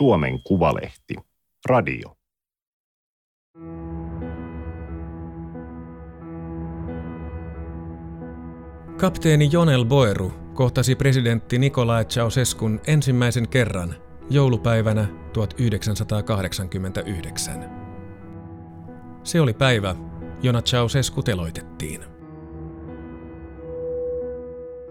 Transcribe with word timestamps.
Suomen 0.00 0.42
Kuvalehti. 0.42 1.14
Radio. 1.66 2.16
Kapteeni 9.00 9.48
Jonel 9.52 9.84
Boeru 9.84 10.32
kohtasi 10.54 10.94
presidentti 10.94 11.58
Nicolae 11.58 12.04
Ceausescun 12.04 12.80
ensimmäisen 12.86 13.48
kerran 13.48 13.94
joulupäivänä 14.30 15.06
1989. 15.32 17.70
Se 19.24 19.40
oli 19.40 19.54
päivä, 19.54 19.94
jona 20.42 20.62
Ceausescu 20.62 21.22
teloitettiin. 21.22 22.04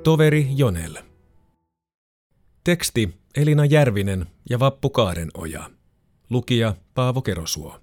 Toveri 0.04 0.48
Jonel. 0.55 0.98
Teksti 2.63 3.19
Elina 3.36 3.66
Järvinen 3.66 4.26
ja 4.50 4.60
Vappu 4.60 4.90
Kaarenoja. 4.90 5.70
Lukija 6.30 6.76
Paavo 6.94 7.22
Kerosuo. 7.22 7.80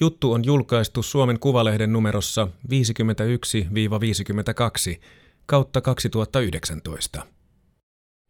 Juttu 0.00 0.32
on 0.32 0.44
julkaistu 0.44 1.02
Suomen 1.02 1.40
Kuvalehden 1.40 1.92
numerossa 1.92 2.48
51-52 2.68 2.70
kautta 5.46 5.80
2019. 5.80 7.26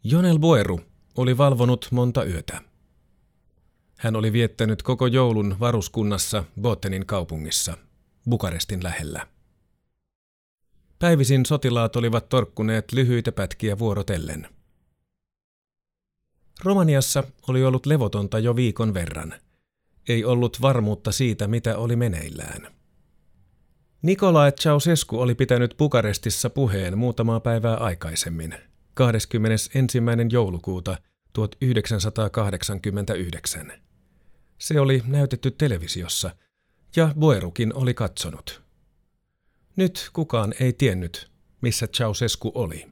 Jonel 0.05 0.39
Boeru 0.39 0.81
oli 1.17 1.39
valvonut 1.39 1.89
monta 1.91 2.25
yötä. 2.25 2.61
Hän 3.99 4.17
oli 4.17 4.33
viettänyt 4.33 4.83
koko 4.83 5.07
joulun 5.07 5.57
varuskunnassa 5.61 6.45
Botenin 6.61 7.07
kaupungissa, 7.07 7.77
Bukarestin 8.31 8.85
lähellä. 8.85 9.27
Päivisin 10.99 11.47
sotilaat 11.47 11.97
olivat 11.97 12.29
torkkuneet 12.29 12.93
lyhyitä 12.93 13.33
pätkiä 13.33 13.79
vuorotellen. 13.79 14.58
Romaniassa 16.63 17.25
oli 17.49 17.65
ollut 17.65 17.87
levotonta 17.87 18.39
jo 18.39 18.57
viikon 18.57 18.95
verran. 18.95 19.35
Ei 20.09 20.25
ollut 20.25 20.63
varmuutta 20.63 21.13
siitä, 21.13 21.49
mitä 21.49 21.79
oli 21.79 21.97
meneillään. 21.97 22.79
Nikolae 24.03 24.53
Ceausescu 24.53 25.21
oli 25.21 25.35
pitänyt 25.35 25.75
Bukarestissa 25.79 26.51
puheen 26.51 26.99
muutamaa 26.99 27.41
päivää 27.41 27.77
aikaisemmin, 27.77 28.55
21. 28.95 29.99
joulukuuta 30.31 30.99
1989. 31.33 33.73
Se 34.59 34.81
oli 34.81 35.03
näytetty 35.07 35.51
televisiossa, 35.51 36.31
ja 36.97 37.15
Boerukin 37.19 37.75
oli 37.75 37.95
katsonut. 37.95 38.63
Nyt 39.77 40.11
kukaan 40.13 40.55
ei 40.61 40.73
tiennyt, 40.73 41.31
missä 41.61 41.87
Ceausescu 41.87 42.53
oli. 42.55 42.87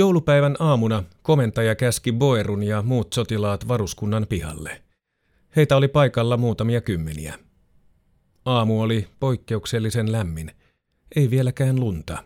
Joulupäivän 0.00 0.56
aamuna 0.58 1.04
komentaja 1.22 1.74
käski 1.74 2.12
Boerun 2.12 2.62
ja 2.62 2.82
muut 2.82 3.12
sotilaat 3.12 3.68
varuskunnan 3.68 4.26
pihalle. 4.28 4.82
Heitä 5.56 5.76
oli 5.76 5.88
paikalla 5.88 6.36
muutamia 6.36 6.80
kymmeniä. 6.80 7.38
Aamu 8.44 8.80
oli 8.80 9.08
poikkeuksellisen 9.20 10.12
lämmin, 10.12 10.50
ei 11.16 11.30
vieläkään 11.30 11.80
lunta. 11.80 12.24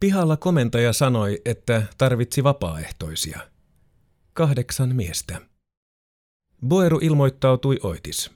Pihalla 0.00 0.36
komentaja 0.36 0.92
sanoi, 0.92 1.42
että 1.44 1.82
tarvitsi 1.98 2.44
vapaaehtoisia. 2.44 3.40
Kahdeksan 4.32 4.96
miestä. 4.96 5.40
Boeru 6.66 6.98
ilmoittautui 7.02 7.78
oitis. 7.82 8.30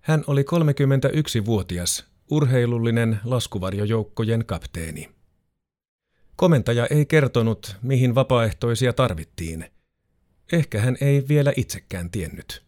Hän 0.00 0.24
oli 0.26 0.42
31-vuotias, 0.42 2.04
urheilullinen 2.30 3.20
laskuvarjojoukkojen 3.24 4.46
kapteeni. 4.46 5.21
Komentaja 6.42 6.86
ei 6.86 7.06
kertonut, 7.06 7.76
mihin 7.82 8.14
vapaaehtoisia 8.14 8.92
tarvittiin. 8.92 9.70
Ehkä 10.52 10.80
hän 10.80 10.96
ei 11.00 11.24
vielä 11.28 11.52
itsekään 11.56 12.10
tiennyt. 12.10 12.64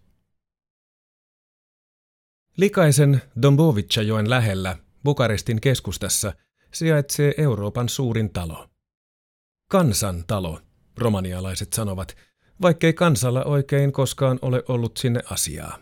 Likaisen 2.56 3.22
Dombovicajoen 3.42 4.30
lähellä, 4.30 4.76
Bukarestin 5.04 5.60
keskustassa, 5.60 6.32
sijaitsee 6.74 7.34
Euroopan 7.38 7.88
suurin 7.88 8.30
talo. 8.30 8.68
Kansan 9.70 10.24
talo, 10.26 10.60
romanialaiset 10.98 11.72
sanovat, 11.72 12.16
vaikkei 12.62 12.92
kansalla 12.92 13.44
oikein 13.44 13.92
koskaan 13.92 14.38
ole 14.42 14.62
ollut 14.68 14.96
sinne 14.96 15.20
asiaa. 15.30 15.78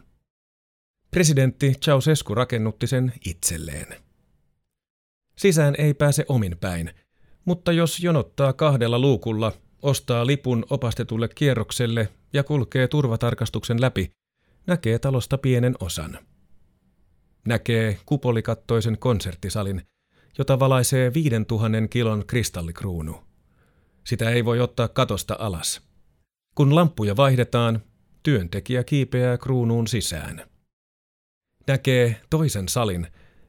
Presidentti 1.11 1.73
Ceausescu 1.73 2.35
rakennutti 2.35 2.87
sen 2.87 3.13
itselleen. 3.27 3.87
Sisään 5.39 5.75
ei 5.79 5.95
pääse 5.95 6.25
omin 6.29 6.59
päin, 6.59 6.91
mutta 7.45 7.73
jos 7.73 8.01
jonottaa 8.01 8.53
kahdella 8.53 8.99
luukulla, 8.99 9.53
ostaa 9.83 10.27
lipun 10.27 10.67
opastetulle 10.71 11.29
kierrokselle 11.29 12.09
ja 12.33 12.45
kulkee 12.45 12.89
turvatarkastuksen 12.89 13.81
läpi, 13.81 14.11
näkee 14.67 14.99
talosta 14.99 15.39
pienen 15.39 15.75
osan. 15.81 16.19
Näkee 17.47 17.99
kupolikattoisen 18.07 18.99
konserttisalin, 18.99 19.83
jota 20.39 20.59
valaisee 20.59 21.15
5000 21.15 21.89
kilon 21.89 22.27
kristallikruunu. 22.27 23.21
Sitä 24.05 24.31
ei 24.31 24.45
voi 24.45 24.61
ottaa 24.61 24.89
katosta 24.89 25.37
alas. 25.39 25.83
Kun 26.55 26.75
lamppuja 26.75 27.17
vaihdetaan, 27.17 27.83
työntekijä 28.23 28.85
kiipeää 28.85 29.39
kruunuun 29.39 29.87
sisään. 29.87 30.47
Näkee 31.67 32.21
toisen 32.31 32.69
salin, 32.69 33.07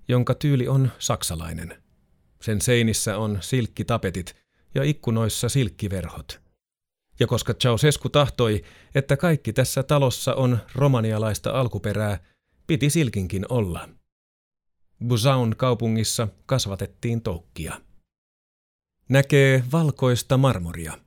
jonka 0.07 0.33
tyyli 0.33 0.67
on 0.67 0.91
saksalainen– 0.99 1.75
sen 2.43 2.61
seinissä 2.61 3.17
on 3.17 3.37
silkkitapetit 3.41 4.35
ja 4.75 4.83
ikkunoissa 4.83 5.49
silkkiverhot. 5.49 6.41
Ja 7.19 7.27
koska 7.27 7.53
Ceausescu 7.53 8.09
tahtoi, 8.09 8.63
että 8.95 9.17
kaikki 9.17 9.53
tässä 9.53 9.83
talossa 9.83 10.33
on 10.33 10.59
romanialaista 10.75 11.51
alkuperää, 11.51 12.19
piti 12.67 12.89
silkinkin 12.89 13.45
olla. 13.49 13.89
Busaun 15.07 15.55
kaupungissa 15.57 16.27
kasvatettiin 16.45 17.21
toukkia. 17.21 17.81
Näkee 19.09 19.63
valkoista 19.71 20.37
marmoria 20.37 20.97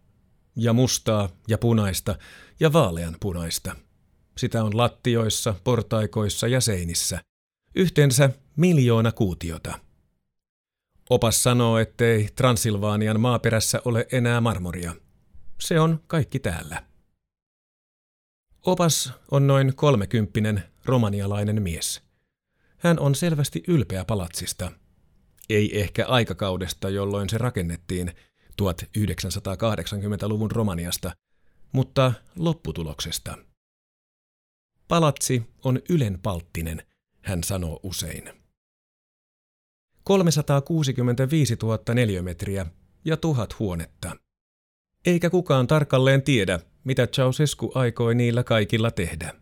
ja 0.56 0.72
mustaa 0.72 1.28
ja 1.48 1.58
punaista 1.58 2.18
ja 2.60 2.72
vaaleanpunaista. 2.72 3.76
Sitä 4.36 4.64
on 4.64 4.76
lattioissa, 4.76 5.54
portaikoissa 5.64 6.48
ja 6.48 6.60
seinissä. 6.60 7.20
Yhteensä 7.74 8.30
miljoona 8.56 9.12
kuutiota– 9.12 9.78
Opas 11.10 11.42
sanoo, 11.42 11.78
ettei 11.78 12.28
Transilvaanian 12.36 13.20
maaperässä 13.20 13.80
ole 13.84 14.06
enää 14.12 14.40
marmoria. 14.40 14.94
Se 15.60 15.80
on 15.80 16.04
kaikki 16.06 16.38
täällä. 16.38 16.82
Opas 18.62 19.12
on 19.30 19.46
noin 19.46 19.76
kolmekymppinen 19.76 20.62
romanialainen 20.84 21.62
mies. 21.62 22.02
Hän 22.76 22.98
on 22.98 23.14
selvästi 23.14 23.62
ylpeä 23.68 24.04
palatsista. 24.04 24.72
Ei 25.50 25.80
ehkä 25.80 26.06
aikakaudesta, 26.06 26.90
jolloin 26.90 27.28
se 27.28 27.38
rakennettiin 27.38 28.12
1980-luvun 28.62 30.50
Romaniasta, 30.50 31.16
mutta 31.72 32.12
lopputuloksesta. 32.38 33.38
Palatsi 34.88 35.42
on 35.64 35.80
ylenpalttinen, 35.88 36.82
hän 37.22 37.44
sanoo 37.44 37.80
usein. 37.82 38.45
365 40.06 41.56
000 41.62 41.94
neliömetriä 41.94 42.66
ja 43.04 43.16
tuhat 43.16 43.58
huonetta. 43.58 44.16
Eikä 45.06 45.30
kukaan 45.30 45.66
tarkalleen 45.66 46.22
tiedä, 46.22 46.60
mitä 46.84 47.06
Ceausescu 47.06 47.72
aikoi 47.74 48.14
niillä 48.14 48.44
kaikilla 48.44 48.90
tehdä. 48.90 49.34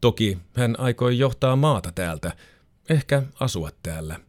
Toki 0.00 0.38
hän 0.56 0.80
aikoi 0.80 1.18
johtaa 1.18 1.56
maata 1.56 1.92
täältä, 1.92 2.36
ehkä 2.90 3.22
asua 3.40 3.70
täällä, 3.82 4.20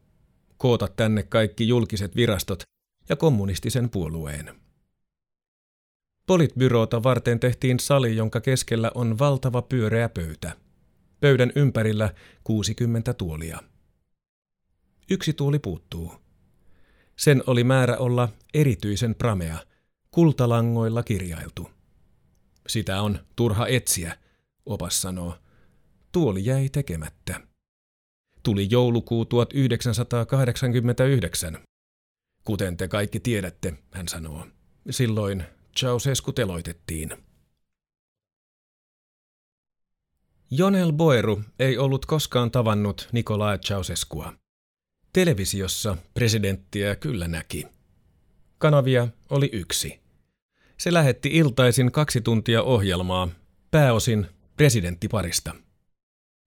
koota 0.57 0.88
tänne 0.88 1.23
kaikki 1.23 1.67
julkiset 1.67 2.16
virastot 2.16 2.63
ja 3.09 3.16
kommunistisen 3.16 3.90
puolueen. 3.90 4.55
Politbyroota 6.28 7.03
varten 7.03 7.40
tehtiin 7.40 7.79
sali, 7.79 8.16
jonka 8.16 8.41
keskellä 8.41 8.91
on 8.96 9.20
valtava 9.20 9.61
pyöreä 9.61 10.09
pöytä. 10.09 10.52
Pöydän 11.20 11.52
ympärillä 11.55 12.13
60 12.43 13.13
tuolia. 13.13 13.59
Yksi 15.09 15.34
tuoli 15.34 15.59
puuttuu. 15.59 16.14
Sen 17.16 17.44
oli 17.48 17.64
määrä 17.64 17.98
olla 17.98 18.30
erityisen 18.54 19.16
pramea, 19.16 19.58
kultalangoilla 20.12 21.04
kirjailtu. 21.04 21.70
Sitä 22.68 23.02
on 23.02 23.20
turha 23.36 23.68
etsiä, 23.68 24.18
opas 24.66 25.02
sanoo. 25.02 25.36
Tuoli 26.12 26.46
jäi 26.46 26.70
tekemättä. 26.70 27.42
Tuli 28.44 28.68
joulukuu 28.70 29.26
1989. 29.26 31.58
Kuten 32.44 32.78
te 32.78 32.88
kaikki 32.88 33.20
tiedätte, 33.20 33.74
hän 33.92 34.08
sanoo. 34.08 34.48
Silloin 34.90 35.44
Ceausescu 35.78 36.32
teloitettiin. 36.32 37.09
Jonel 40.52 40.94
Boeru 40.94 41.42
ei 41.59 41.78
ollut 41.78 42.06
koskaan 42.06 42.52
tavannut 42.52 43.09
Nikolae 43.12 43.58
Ceausescua. 43.58 44.34
Televisiossa 45.17 45.97
presidenttiä 46.14 46.96
kyllä 46.96 47.28
näki. 47.28 47.67
Kanavia 48.58 49.08
oli 49.29 49.49
yksi. 49.53 49.99
Se 50.78 50.93
lähetti 50.93 51.29
iltaisin 51.34 51.91
kaksi 51.91 52.22
tuntia 52.22 52.64
ohjelmaa, 52.64 53.28
pääosin 53.72 54.28
presidenttiparista. 54.58 55.55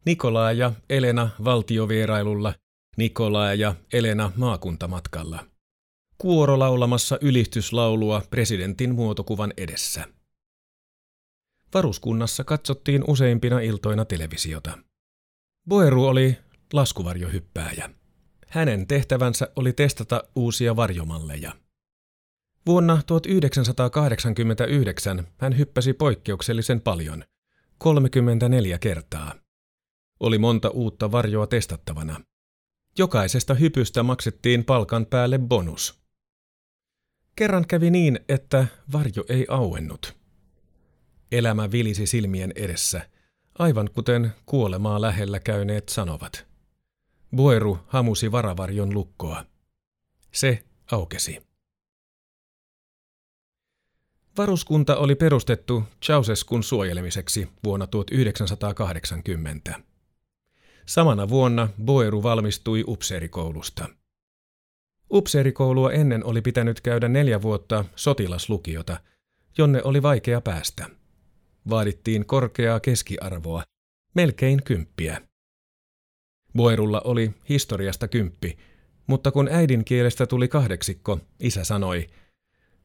Nikolaa 0.07 0.53
ja 0.53 0.73
Elena 0.91 1.31
valtiovierailulla, 1.45 2.55
Nikolaa 2.97 3.55
ja 3.55 3.75
Elena 3.93 4.33
maakuntamatkalla. 4.37 5.47
Kuoro 6.19 6.59
laulamassa 6.59 7.19
ylistyslaulua 7.21 8.23
presidentin 8.31 8.95
muotokuvan 8.95 9.53
edessä. 9.57 10.05
Varuskunnassa 11.75 12.45
katsottiin 12.45 13.05
useimpina 13.09 13.61
iltoina 13.61 14.05
televisiota. 14.05 14.79
Boeru 15.69 16.07
oli 16.07 16.37
laskuvarjohyppääjä. 16.73 18.00
Hänen 18.51 18.87
tehtävänsä 18.87 19.49
oli 19.57 19.73
testata 19.73 20.25
uusia 20.37 20.77
varjomalleja. 20.77 21.53
Vuonna 22.67 23.03
1989 23.07 25.27
hän 25.39 25.59
hyppäsi 25.59 25.93
poikkeuksellisen 25.93 26.81
paljon, 26.81 27.25
34 27.79 28.79
kertaa. 28.79 29.35
Oli 30.21 30.39
monta 30.39 30.71
uutta 30.71 31.13
varjoa 31.13 31.47
testattavana. 31.47 32.21
Jokaisesta 32.99 33.55
hypystä 33.55 34.03
maksettiin 34.03 34.65
palkan 34.65 35.07
päälle 35.07 35.39
bonus. 35.39 36.01
Kerran 37.37 37.67
kävi 37.67 37.91
niin, 37.91 38.21
että 38.29 38.67
varjo 38.93 39.25
ei 39.29 39.47
auennut. 39.49 40.17
Elämä 41.33 41.71
vilisi 41.71 42.07
silmien 42.07 42.53
edessä, 42.57 43.09
aivan 43.59 43.91
kuten 43.95 44.33
kuolemaa 44.47 45.01
lähellä 45.01 45.41
käyneet 45.41 45.89
sanovat. 45.89 46.50
Boeru 47.37 47.79
hamusi 47.87 48.33
varavarjon 48.33 48.95
lukkoa. 48.95 49.45
Se 50.33 50.65
aukesi. 50.93 51.39
Varuskunta 54.39 54.97
oli 54.97 55.15
perustettu 55.15 55.83
Ceausescun 56.03 56.63
suojelemiseksi 56.63 57.49
vuonna 57.65 57.87
1980. 57.87 59.81
Samana 60.87 61.29
vuonna 61.29 61.69
Boeru 61.85 62.23
valmistui 62.23 62.85
upseerikoulusta. 62.87 63.89
Upseerikoulua 65.13 65.93
ennen 65.93 66.25
oli 66.25 66.43
pitänyt 66.43 66.81
käydä 66.81 67.09
neljä 67.09 67.43
vuotta 67.43 67.85
sotilaslukiota, 67.97 69.01
jonne 69.59 69.81
oli 69.85 70.03
vaikea 70.03 70.41
päästä. 70.41 70.87
Vaadittiin 71.71 72.27
korkeaa 72.27 72.81
keskiarvoa, 72.81 73.63
melkein 74.15 74.63
kymppiä. 74.63 75.30
Boerulla 76.57 77.01
oli 77.05 77.31
historiasta 77.49 78.09
kymppi, 78.09 78.59
mutta 79.07 79.31
kun 79.31 79.49
äidinkielestä 79.53 80.27
tuli 80.27 80.49
kahdeksikko, 80.49 81.19
isä 81.41 81.65
sanoi, 81.65 82.07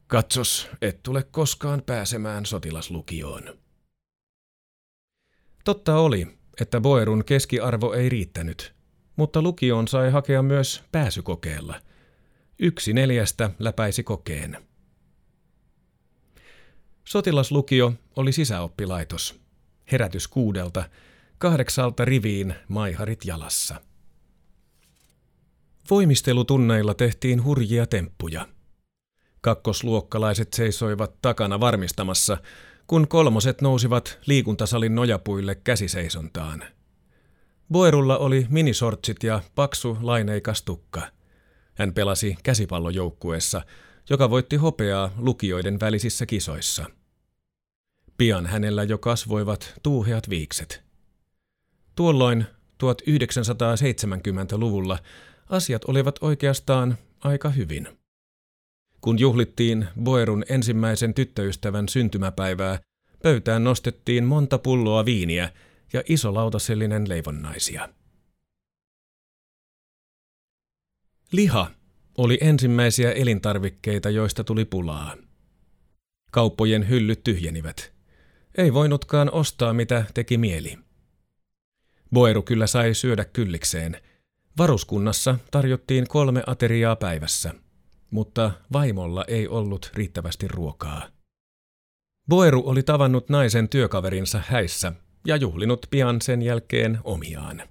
katsos, 0.06 0.68
et 0.82 1.02
tule 1.02 1.22
koskaan 1.22 1.82
pääsemään 1.86 2.46
sotilaslukioon. 2.46 3.58
Totta 5.64 5.98
oli, 5.98 6.26
että 6.60 6.80
Boerun 6.80 7.24
keskiarvo 7.24 7.92
ei 7.92 8.08
riittänyt, 8.08 8.74
mutta 9.16 9.42
lukioon 9.42 9.88
sai 9.88 10.10
hakea 10.10 10.42
myös 10.42 10.84
pääsykokeella. 10.92 11.80
Yksi 12.58 12.92
neljästä 12.92 13.50
läpäisi 13.58 14.02
kokeen. 14.02 14.66
Sotilaslukio 17.04 17.92
oli 18.16 18.32
sisäoppilaitos. 18.32 19.40
Herätys 19.92 20.28
kuudelta, 20.28 20.84
kahdeksalta 21.38 22.04
riviin 22.04 22.54
maiharit 22.68 23.24
jalassa. 23.24 23.80
Voimistelutunneilla 25.90 26.94
tehtiin 26.94 27.44
hurjia 27.44 27.86
temppuja. 27.86 28.48
Kakkosluokkalaiset 29.40 30.52
seisoivat 30.52 31.22
takana 31.22 31.60
varmistamassa, 31.60 32.38
kun 32.86 33.08
kolmoset 33.08 33.60
nousivat 33.60 34.18
liikuntasalin 34.26 34.94
nojapuille 34.94 35.54
käsiseisontaan. 35.54 36.64
Boerulla 37.72 38.18
oli 38.18 38.46
minisortsit 38.50 39.22
ja 39.22 39.42
paksu 39.54 39.98
laineikas 40.00 40.62
tukka. 40.62 41.02
Hän 41.74 41.94
pelasi 41.94 42.36
käsipallojoukkueessa, 42.42 43.62
joka 44.10 44.30
voitti 44.30 44.56
hopeaa 44.56 45.10
lukioiden 45.16 45.80
välisissä 45.80 46.26
kisoissa. 46.26 46.84
Pian 48.18 48.46
hänellä 48.46 48.82
jo 48.82 48.98
kasvoivat 48.98 49.74
tuuheat 49.82 50.30
viikset. 50.30 50.85
Tuolloin 51.96 52.46
1970-luvulla 52.84 54.98
asiat 55.48 55.84
olivat 55.84 56.18
oikeastaan 56.20 56.98
aika 57.20 57.48
hyvin. 57.48 57.88
Kun 59.00 59.18
juhlittiin 59.18 59.88
Boerun 60.02 60.44
ensimmäisen 60.48 61.14
tyttöystävän 61.14 61.88
syntymäpäivää, 61.88 62.80
pöytään 63.22 63.64
nostettiin 63.64 64.24
monta 64.24 64.58
pulloa 64.58 65.04
viiniä 65.04 65.52
ja 65.92 66.02
iso 66.08 66.34
lautasellinen 66.34 67.08
leivonnaisia. 67.08 67.88
Liha 71.32 71.70
oli 72.18 72.38
ensimmäisiä 72.40 73.12
elintarvikkeita, 73.12 74.10
joista 74.10 74.44
tuli 74.44 74.64
pulaa. 74.64 75.16
Kauppojen 76.32 76.88
hyllyt 76.88 77.24
tyhjenivät. 77.24 77.92
Ei 78.58 78.74
voinutkaan 78.74 79.32
ostaa, 79.32 79.72
mitä 79.72 80.04
teki 80.14 80.38
mieli. 80.38 80.85
Boeru 82.12 82.42
kyllä 82.42 82.66
sai 82.66 82.94
syödä 82.94 83.24
kyllikseen. 83.24 84.02
Varuskunnassa 84.58 85.38
tarjottiin 85.50 86.08
kolme 86.08 86.42
ateriaa 86.46 86.96
päivässä– 86.96 87.54
mutta 88.10 88.50
vaimolla 88.72 89.24
ei 89.28 89.48
ollut 89.48 89.90
riittävästi 89.94 90.48
ruokaa. 90.48 91.08
Boeru 92.28 92.62
oli 92.66 92.82
tavannut 92.82 93.28
naisen 93.28 93.68
työkaverinsa 93.68 94.42
häissä 94.46 94.92
ja 95.26 95.36
juhlinut 95.36 95.86
pian 95.90 96.22
sen 96.22 96.42
jälkeen 96.42 96.98
omiaan. 97.04 97.62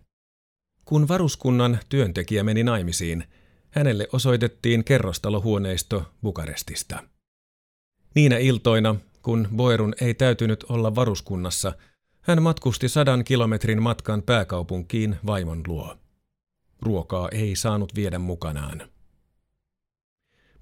Kun 0.85 1.07
varuskunnan 1.07 1.79
työntekijä 1.89 2.43
meni 2.43 2.63
naimisiin, 2.63 3.23
hänelle 3.69 4.07
osoitettiin 4.13 4.83
kerrostalohuoneisto 4.83 6.11
Bukarestista. 6.21 7.03
Niinä 8.15 8.37
iltoina, 8.37 8.95
kun 9.21 9.47
Boerun 9.55 9.93
ei 10.01 10.13
täytynyt 10.13 10.63
olla 10.69 10.95
varuskunnassa, 10.95 11.73
hän 12.25 12.41
matkusti 12.41 12.89
sadan 12.89 13.23
kilometrin 13.23 13.81
matkan 13.81 14.23
pääkaupunkiin 14.23 15.15
vaimon 15.25 15.61
luo. 15.67 15.97
Ruokaa 16.81 17.29
ei 17.31 17.55
saanut 17.55 17.95
viedä 17.95 18.19
mukanaan. 18.19 18.89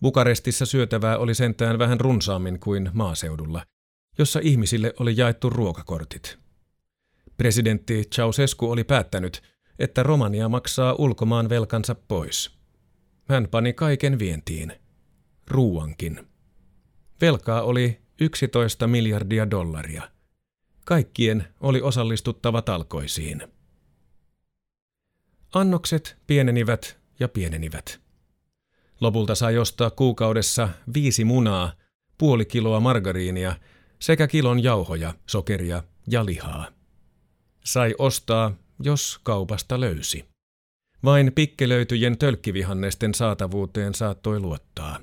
Bukarestissa 0.02 0.66
syötävää 0.66 1.18
oli 1.18 1.36
sentään 1.36 1.80
vähän 1.80 2.00
runsaammin 2.00 2.60
kuin 2.60 2.90
maaseudulla, 2.94 3.66
jossa 4.18 4.40
ihmisille 4.44 4.94
oli 5.00 5.14
jaettu 5.18 5.50
ruokakortit. 5.50 6.38
Presidentti 7.38 8.04
Ceausescu 8.16 8.72
oli 8.72 8.84
päättänyt, 8.84 9.42
että 9.80 10.04
Romania 10.04 10.50
maksaa 10.50 10.96
ulkomaan 10.98 11.50
velkansa 11.50 11.96
pois. 11.96 12.52
Hän 13.30 13.48
pani 13.52 13.74
kaiken 13.74 14.20
vientiin. 14.20 14.74
Ruuankin. 15.48 16.28
Velkaa 17.22 17.62
oli 17.62 18.02
11 18.22 18.88
miljardia 18.88 19.52
dollaria. 19.52 20.13
Kaikkien 20.86 21.48
oli 21.62 21.82
osallistuttava 21.82 22.62
talkoisiin. 22.62 23.42
Annokset 25.54 26.18
pienenivät 26.28 27.00
ja 27.20 27.28
pienenivät. 27.28 28.02
Lopulta 29.02 29.36
sai 29.36 29.58
ostaa 29.58 29.90
kuukaudessa 29.90 30.70
viisi 30.94 31.24
munaa, 31.26 31.74
puoli 32.18 32.46
kiloa 32.46 32.80
margariinia 32.80 33.56
sekä 34.00 34.28
kilon 34.28 34.64
jauhoja, 34.64 35.14
sokeria 35.26 35.84
ja 36.08 36.26
lihaa. 36.26 36.68
Sai 37.66 37.96
ostaa, 37.98 38.52
jos 38.80 39.20
kaupasta 39.24 39.80
löysi. 39.80 40.26
Vain 41.04 41.32
pikkelöityjen 41.34 42.18
tölkkivihannesten 42.18 43.14
saatavuuteen 43.14 43.94
saattoi 43.94 44.40
luottaa. 44.40 45.00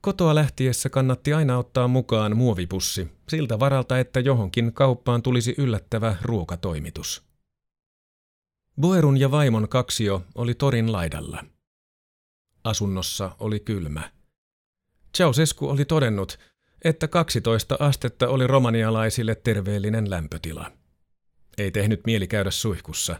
Kotoa 0.00 0.34
lähtiessä 0.34 0.88
kannatti 0.88 1.32
aina 1.32 1.58
ottaa 1.58 1.88
mukaan 1.88 2.36
muovipussi, 2.36 3.08
siltä 3.28 3.58
varalta, 3.60 3.98
että 3.98 4.20
johonkin 4.20 4.72
kauppaan 4.72 5.22
tulisi 5.22 5.54
yllättävä 5.58 6.16
ruokatoimitus. 6.22 7.22
Boerun 8.80 9.20
ja 9.20 9.30
vaimon 9.30 9.68
kaksio 9.68 10.22
oli 10.34 10.54
torin 10.54 10.92
laidalla– 10.92 11.44
Asunnossa 12.64 13.36
oli 13.38 13.60
kylmä. 13.60 14.10
Ceausescu 15.16 15.68
oli 15.68 15.84
todennut, 15.84 16.38
että 16.84 17.08
12 17.08 17.76
astetta 17.80 18.28
oli 18.28 18.46
romanialaisille 18.46 19.34
terveellinen 19.34 20.10
lämpötila. 20.10 20.72
Ei 21.58 21.70
tehnyt 21.70 22.00
mieli 22.06 22.26
käydä 22.26 22.50
suihkussa. 22.50 23.16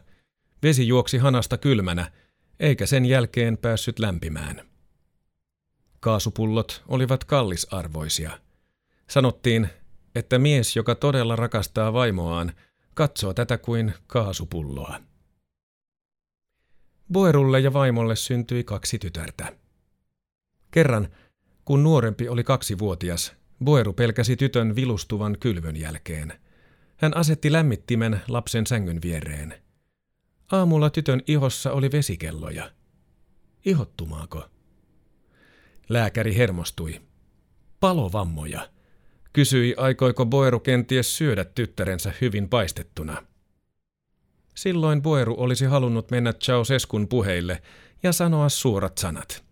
Vesi 0.63 0.89
juoksi 0.89 1.19
hanasta 1.19 1.59
kylmänä, 1.59 2.13
eikä 2.61 2.87
sen 2.87 3.05
jälkeen 3.05 3.59
päässyt 3.59 3.99
lämpimään. 3.99 4.68
Kaasupullot 6.01 6.83
olivat 6.89 7.25
kallisarvoisia. 7.25 8.41
Sanottiin, 9.11 9.69
että 10.15 10.39
mies, 10.39 10.77
joka 10.77 10.95
todella 10.95 11.37
rakastaa 11.37 11.93
vaimoaan, 11.93 12.53
katsoo 12.95 13.35
tätä 13.35 13.59
kuin 13.59 13.95
kaasupulloa. 14.07 15.01
Boerulle 17.13 17.61
ja 17.61 17.73
vaimolle 17.73 18.17
syntyi 18.17 18.65
kaksi 18.65 18.99
tytärtä. 18.99 19.57
Kerran, 20.71 21.09
kun 21.65 21.83
nuorempi 21.83 22.29
oli 22.29 22.45
kaksivuotias, 22.45 23.33
Boeru 23.65 23.93
pelkäsi 23.93 24.37
tytön 24.37 24.77
vilustuvan 24.77 25.37
kylvön 25.41 25.77
jälkeen. 25.77 26.41
Hän 26.97 27.17
asetti 27.17 27.53
lämmittimen 27.53 28.21
lapsen 28.29 28.67
sängyn 28.67 29.03
viereen. 29.03 29.55
Aamulla 30.53 30.91
tytön 30.91 31.23
ihossa 31.27 31.73
oli 31.73 31.93
vesikelloja. 31.93 32.71
Ihottumaako? 33.65 34.45
Lääkäri 35.89 36.37
hermostui. 36.37 37.01
Palovammoja. 37.81 38.71
Kysyi, 39.33 39.75
aikoiko 39.77 40.27
Boeru 40.27 40.61
kenties 40.61 41.17
syödä 41.17 41.45
tyttärensä 41.45 42.13
hyvin 42.21 42.49
paistettuna. 42.49 43.27
Silloin 44.55 45.03
Boeru 45.03 45.35
olisi 45.39 45.65
halunnut 45.65 46.11
mennä 46.11 46.33
Ceausescun 46.33 47.09
puheille 47.09 47.63
ja 48.03 48.13
sanoa 48.13 48.49
suorat 48.49 48.99
sanat. 48.99 49.45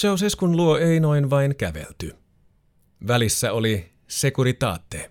Ceausescun 0.00 0.56
luo 0.56 0.78
ei 0.78 1.00
noin 1.00 1.30
vain 1.30 1.56
kävelty. 1.56 2.16
Välissä 3.06 3.52
oli 3.52 3.92
Securitate, 4.08 5.10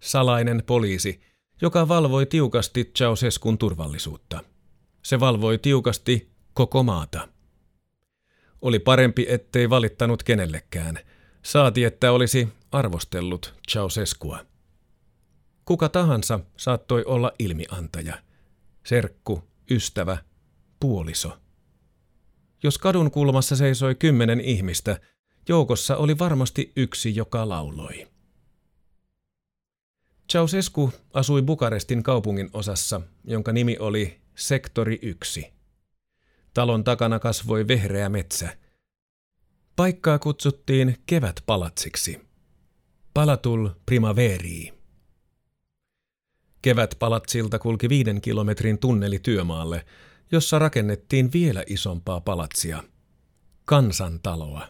salainen 0.00 0.62
poliisi, 0.66 1.20
joka 1.62 1.88
valvoi 1.88 2.26
tiukasti 2.26 2.84
Ceausescun 2.84 3.58
turvallisuutta. 3.58 4.44
Se 5.02 5.20
valvoi 5.20 5.58
tiukasti 5.58 6.29
koko 6.54 6.82
maata. 6.82 7.28
Oli 8.62 8.78
parempi, 8.78 9.26
ettei 9.28 9.70
valittanut 9.70 10.22
kenellekään. 10.22 10.98
Saati, 11.42 11.84
että 11.84 12.12
olisi 12.12 12.48
arvostellut 12.72 13.54
Ceausescua. 13.68 14.46
Kuka 15.64 15.88
tahansa 15.88 16.40
saattoi 16.56 17.04
olla 17.04 17.32
ilmiantaja. 17.38 18.22
Serkku, 18.84 19.44
ystävä, 19.70 20.18
puoliso. 20.80 21.38
Jos 22.62 22.78
kadun 22.78 23.10
kulmassa 23.10 23.56
seisoi 23.56 23.94
kymmenen 23.94 24.40
ihmistä, 24.40 25.00
joukossa 25.48 25.96
oli 25.96 26.18
varmasti 26.18 26.72
yksi, 26.76 27.16
joka 27.16 27.48
lauloi. 27.48 28.08
Ceausescu 30.32 30.92
asui 31.14 31.42
Bukarestin 31.42 32.02
kaupungin 32.02 32.50
osassa, 32.52 33.00
jonka 33.24 33.52
nimi 33.52 33.76
oli 33.78 34.20
Sektori 34.34 34.98
1. 35.02 35.59
Talon 36.54 36.84
takana 36.84 37.18
kasvoi 37.18 37.68
vehreä 37.68 38.08
metsä. 38.08 38.56
Paikkaa 39.76 40.18
kutsuttiin 40.18 40.96
kevätpalatsiksi. 41.06 42.20
Palatul 43.14 43.68
primaverii. 43.86 44.72
Kevätpalatsilta 46.62 47.58
kulki 47.58 47.88
viiden 47.88 48.20
kilometrin 48.20 48.78
tunneli 48.78 49.18
työmaalle, 49.18 49.84
jossa 50.32 50.58
rakennettiin 50.58 51.32
vielä 51.32 51.64
isompaa 51.66 52.20
palatsia, 52.20 52.84
kansantaloa. 53.64 54.68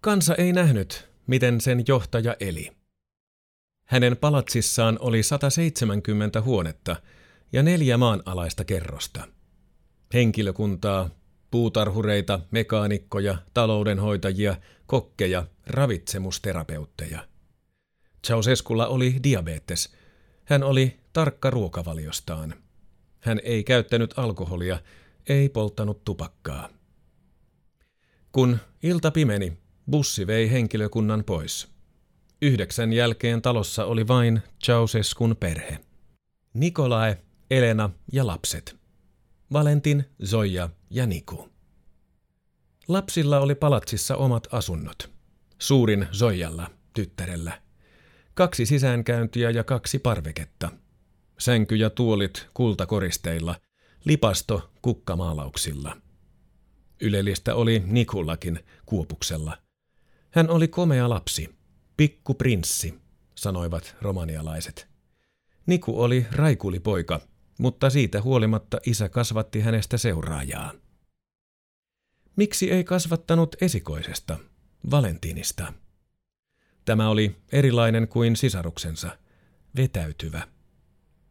Kansa 0.00 0.34
ei 0.34 0.52
nähnyt, 0.52 1.08
miten 1.26 1.60
sen 1.60 1.84
johtaja 1.88 2.36
eli. 2.40 2.70
Hänen 3.86 4.16
palatsissaan 4.16 4.98
oli 5.00 5.22
170 5.22 6.42
huonetta 6.42 6.96
ja 7.52 7.62
neljä 7.62 7.96
maanalaista 7.96 8.64
kerrosta. 8.64 9.39
Henkilökuntaa, 10.14 11.10
puutarhureita, 11.50 12.40
mekaanikkoja, 12.50 13.36
taloudenhoitajia, 13.54 14.56
kokkeja, 14.86 15.46
ravitsemusterapeutteja. 15.66 17.28
Ceausesculla 18.26 18.86
oli 18.86 19.16
diabetes. 19.22 19.92
Hän 20.44 20.62
oli 20.62 21.00
tarkka 21.12 21.50
ruokavaliostaan. 21.50 22.54
Hän 23.20 23.40
ei 23.44 23.64
käyttänyt 23.64 24.14
alkoholia, 24.16 24.78
ei 25.28 25.48
polttanut 25.48 26.04
tupakkaa. 26.04 26.68
Kun 28.32 28.58
ilta 28.82 29.10
pimeni, 29.10 29.58
bussi 29.90 30.26
vei 30.26 30.50
henkilökunnan 30.50 31.24
pois. 31.24 31.68
Yhdeksän 32.42 32.92
jälkeen 32.92 33.42
talossa 33.42 33.84
oli 33.84 34.08
vain 34.08 34.40
Ceausescun 34.64 35.36
perhe. 35.40 35.78
Nikolae, 36.54 37.18
Elena 37.50 37.90
ja 38.12 38.26
lapset. 38.26 38.79
Valentin, 39.52 40.04
Zoja 40.24 40.70
ja 40.90 41.06
Niku. 41.06 41.48
Lapsilla 42.88 43.40
oli 43.40 43.54
palatsissa 43.54 44.16
omat 44.16 44.48
asunnot. 44.52 45.10
Suurin 45.58 46.06
Zoijalla, 46.12 46.70
tyttärellä. 46.94 47.62
Kaksi 48.34 48.66
sisäänkäyntiä 48.66 49.50
ja 49.50 49.64
kaksi 49.64 49.98
parveketta. 49.98 50.70
Sänky 51.38 51.76
ja 51.76 51.90
tuolit 51.90 52.48
kultakoristeilla, 52.54 53.56
lipasto 54.04 54.70
kukkamaalauksilla. 54.82 55.96
Ylellistä 57.00 57.54
oli 57.54 57.82
Nikullakin 57.86 58.60
kuopuksella. 58.86 59.58
Hän 60.30 60.50
oli 60.50 60.68
komea 60.68 61.08
lapsi, 61.08 61.54
pikku 61.96 62.34
prinssi, 62.34 62.94
sanoivat 63.34 63.96
romanialaiset. 64.02 64.88
Niku 65.66 66.02
oli 66.02 66.26
raikulipoika, 66.32 67.20
mutta 67.60 67.90
siitä 67.90 68.22
huolimatta 68.22 68.78
isä 68.86 69.08
kasvatti 69.08 69.60
hänestä 69.60 69.98
seuraajaa. 69.98 70.72
Miksi 72.36 72.70
ei 72.70 72.84
kasvattanut 72.84 73.56
esikoisesta, 73.60 74.38
Valentinista? 74.90 75.72
Tämä 76.84 77.08
oli 77.08 77.36
erilainen 77.52 78.08
kuin 78.08 78.36
sisaruksensa, 78.36 79.18
vetäytyvä. 79.76 80.48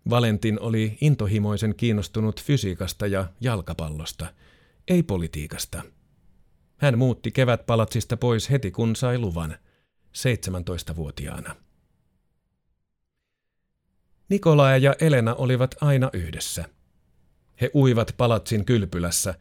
Valentin 0.09 0.59
oli 0.59 0.97
intohimoisen 1.01 1.75
kiinnostunut 1.75 2.43
fysiikasta 2.43 3.07
ja 3.07 3.29
jalkapallosta, 3.41 4.33
ei 4.87 5.03
politiikasta. 5.03 5.83
Hän 6.77 6.97
muutti 6.97 7.31
kevätpalatsista 7.31 8.17
pois 8.17 8.49
heti 8.49 8.71
kun 8.71 8.95
sai 8.95 9.17
luvan, 9.17 9.57
17-vuotiaana. 10.17 11.55
Nikolaja 14.29 14.77
ja 14.77 14.95
Elena 14.99 15.35
olivat 15.35 15.75
aina 15.81 16.09
yhdessä. 16.13 16.65
He 17.61 17.71
uivat 17.75 18.13
palatsin 18.17 18.65
kylpylässä, 18.65 19.33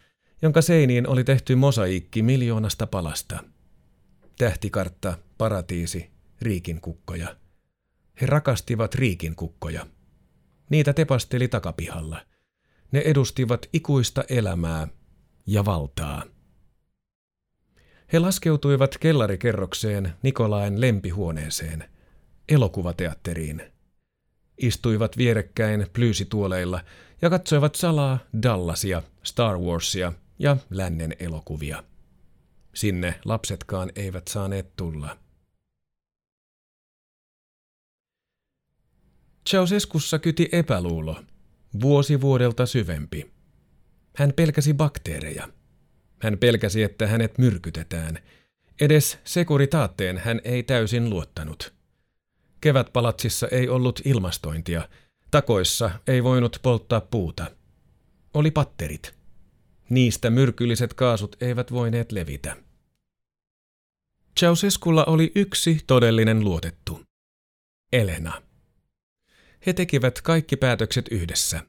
jonka 0.43 0.63
seiniin 0.63 1.09
oli 1.09 1.25
tehty 1.25 1.55
mosaikki 1.55 2.23
miljoonasta 2.23 2.87
palasta. 2.87 3.45
Tähtikartta, 4.39 5.19
paratiisi, 5.39 6.11
riikinkukkoja. 6.43 7.37
He 8.21 8.27
rakastivat 8.27 8.95
riikinkukkoja. 8.95 9.87
Niitä 10.71 10.93
tepasteli 10.93 11.49
takapihalla. 11.49 12.21
Ne 12.93 13.03
edustivat 13.05 13.67
ikuista 13.73 14.25
elämää 14.29 14.89
ja 15.47 15.65
valtaa. 15.65 16.23
He 18.13 18.19
laskeutuivat 18.19 18.99
kellarikerrokseen 18.99 20.13
Nikolain 20.23 20.81
lempihuoneeseen, 20.81 21.85
elokuvateatteriin– 22.49 23.63
istuivat 24.59 25.17
vierekkäin 25.17 25.87
plyysituoleilla 25.93 26.81
ja 27.23 27.31
katsoivat 27.31 27.75
salaa 27.75 28.19
Dallasia, 28.43 29.03
Star 29.23 29.59
Warsia 29.59 30.13
ja 30.39 30.57
lännen 30.71 31.17
elokuvia. 31.19 31.85
Sinne 32.75 33.15
lapsetkaan 33.25 33.93
eivät 33.97 34.29
saaneet 34.29 34.77
tulla. 34.77 35.19
Ceausescussa 39.49 40.19
kyti 40.19 40.49
epäluulo, 40.53 41.23
vuosi 41.81 42.21
vuodelta 42.21 42.67
syvempi. 42.67 43.33
Hän 44.17 44.33
pelkäsi 44.37 44.75
bakteereja. 44.75 45.49
Hän 46.23 46.39
pelkäsi, 46.39 46.83
että 46.83 47.07
hänet 47.07 47.39
myrkytetään. 47.39 48.19
Edes 48.81 49.19
sekuritaatteen 49.25 50.19
hän 50.19 50.41
ei 50.45 50.63
täysin 50.63 51.11
luottanut– 51.11 51.73
Kevätpalatsissa 52.61 53.49
ei 53.49 53.69
ollut 53.69 54.01
ilmastointia. 54.05 54.89
Takoissa 55.31 55.91
ei 56.07 56.25
voinut 56.25 56.59
polttaa 56.63 57.01
puuta. 57.01 57.51
Oli 58.35 58.51
patterit. 58.51 59.15
Niistä 59.91 60.31
myrkylliset 60.31 60.95
kaasut 60.95 61.37
eivät 61.41 61.73
voineet 61.73 62.13
levitä. 62.13 62.57
Ceausesculla 64.41 65.05
oli 65.05 65.33
yksi 65.35 65.81
todellinen 65.87 66.45
luotettu. 66.45 67.01
Elena. 67.93 68.43
He 69.67 69.73
tekivät 69.73 70.21
kaikki 70.23 70.57
päätökset 70.57 71.09
yhdessä. 71.11 71.61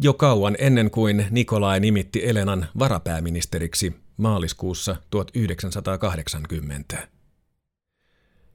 Jo 0.00 0.14
kauan 0.14 0.56
ennen 0.58 0.90
kuin 0.90 1.26
Nikolai 1.30 1.80
nimitti 1.80 2.26
Elenan 2.26 2.68
varapääministeriksi 2.78 3.96
maaliskuussa 4.16 4.96
1980. 5.10 7.08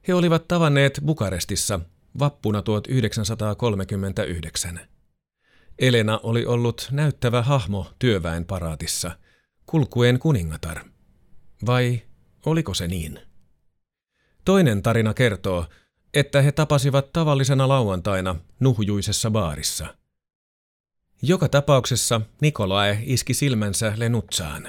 He 0.08 0.14
olivat 0.14 0.48
tavanneet 0.48 1.00
Bukarestissa 1.06 1.80
vappuna 2.18 2.62
1939. 2.62 4.80
Elena 5.78 6.20
oli 6.22 6.46
ollut 6.46 6.88
näyttävä 6.90 7.42
hahmo 7.42 7.86
työväen 7.98 8.44
paraatissa, 8.44 9.10
kulkuen 9.66 10.18
kuningatar. 10.18 10.84
Vai 11.66 12.02
oliko 12.46 12.74
se 12.74 12.88
niin? 12.88 13.20
Toinen 14.44 14.82
tarina 14.82 15.14
kertoo, 15.14 15.66
että 16.14 16.42
he 16.42 16.52
tapasivat 16.52 17.12
tavallisena 17.12 17.68
lauantaina 17.68 18.36
nuhjuisessa 18.60 19.30
baarissa. 19.30 19.96
Joka 21.22 21.48
tapauksessa 21.48 22.20
Nikolae 22.40 22.98
iski 23.02 23.34
silmänsä 23.34 23.92
Lenutsaan. 23.96 24.68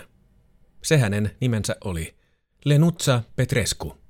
Se 0.84 0.98
hänen 0.98 1.32
nimensä 1.42 1.76
oli, 1.84 2.16
Lenutsa 2.66 3.22
Petrescu. 3.36 4.05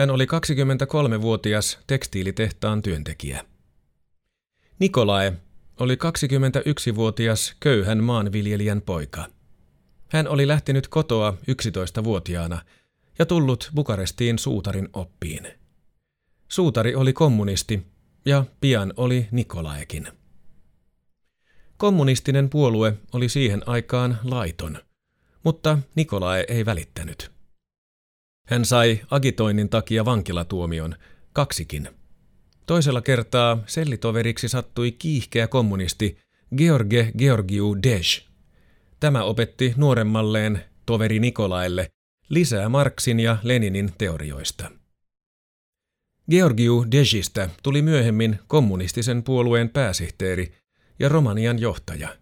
Hän 0.00 0.10
oli 0.10 0.24
23-vuotias 0.24 1.78
tekstiilitehtaan 1.86 2.82
työntekijä. 2.82 3.44
Nikolae 4.78 5.32
oli 5.80 5.94
21-vuotias 5.94 7.54
köyhän 7.60 8.04
maanviljelijän 8.04 8.82
poika. 8.82 9.26
Hän 10.08 10.28
oli 10.28 10.48
lähtenyt 10.48 10.88
kotoa 10.88 11.36
11-vuotiaana 11.50 12.62
ja 13.18 13.26
tullut 13.26 13.70
Bukarestiin 13.74 14.38
suutarin 14.38 14.88
oppiin. 14.92 15.48
Suutari 16.48 16.94
oli 16.94 17.12
kommunisti 17.12 17.86
ja 18.24 18.44
pian 18.60 18.94
oli 18.96 19.28
Nikolaekin. 19.30 20.08
Kommunistinen 21.76 22.50
puolue 22.50 22.94
oli 23.12 23.28
siihen 23.28 23.62
aikaan 23.66 24.18
laiton, 24.24 24.78
mutta 25.44 25.78
Nikolae 25.94 26.44
ei 26.48 26.66
välittänyt. 26.66 27.39
Hän 28.50 28.64
sai 28.64 29.00
agitoinnin 29.10 29.68
takia 29.68 30.04
vankilatuomion, 30.04 30.94
kaksikin. 31.32 31.88
Toisella 32.66 33.00
kertaa 33.00 33.58
sellitoveriksi 33.66 34.48
sattui 34.48 34.92
kiihkeä 34.92 35.48
kommunisti 35.48 36.18
George 36.56 37.12
Georgiou 37.18 37.76
Dej. 37.82 38.00
Tämä 39.00 39.22
opetti 39.22 39.74
nuoremmalleen 39.76 40.64
toveri 40.86 41.18
Nikolaille 41.18 41.90
lisää 42.28 42.68
Marksin 42.68 43.20
ja 43.20 43.36
Leninin 43.42 43.92
teorioista. 43.98 44.70
Georgiou 46.30 46.86
Dejistä 46.90 47.48
tuli 47.62 47.82
myöhemmin 47.82 48.38
kommunistisen 48.46 49.22
puolueen 49.22 49.68
pääsihteeri 49.68 50.54
ja 50.98 51.08
Romanian 51.08 51.58
johtaja. 51.58 52.16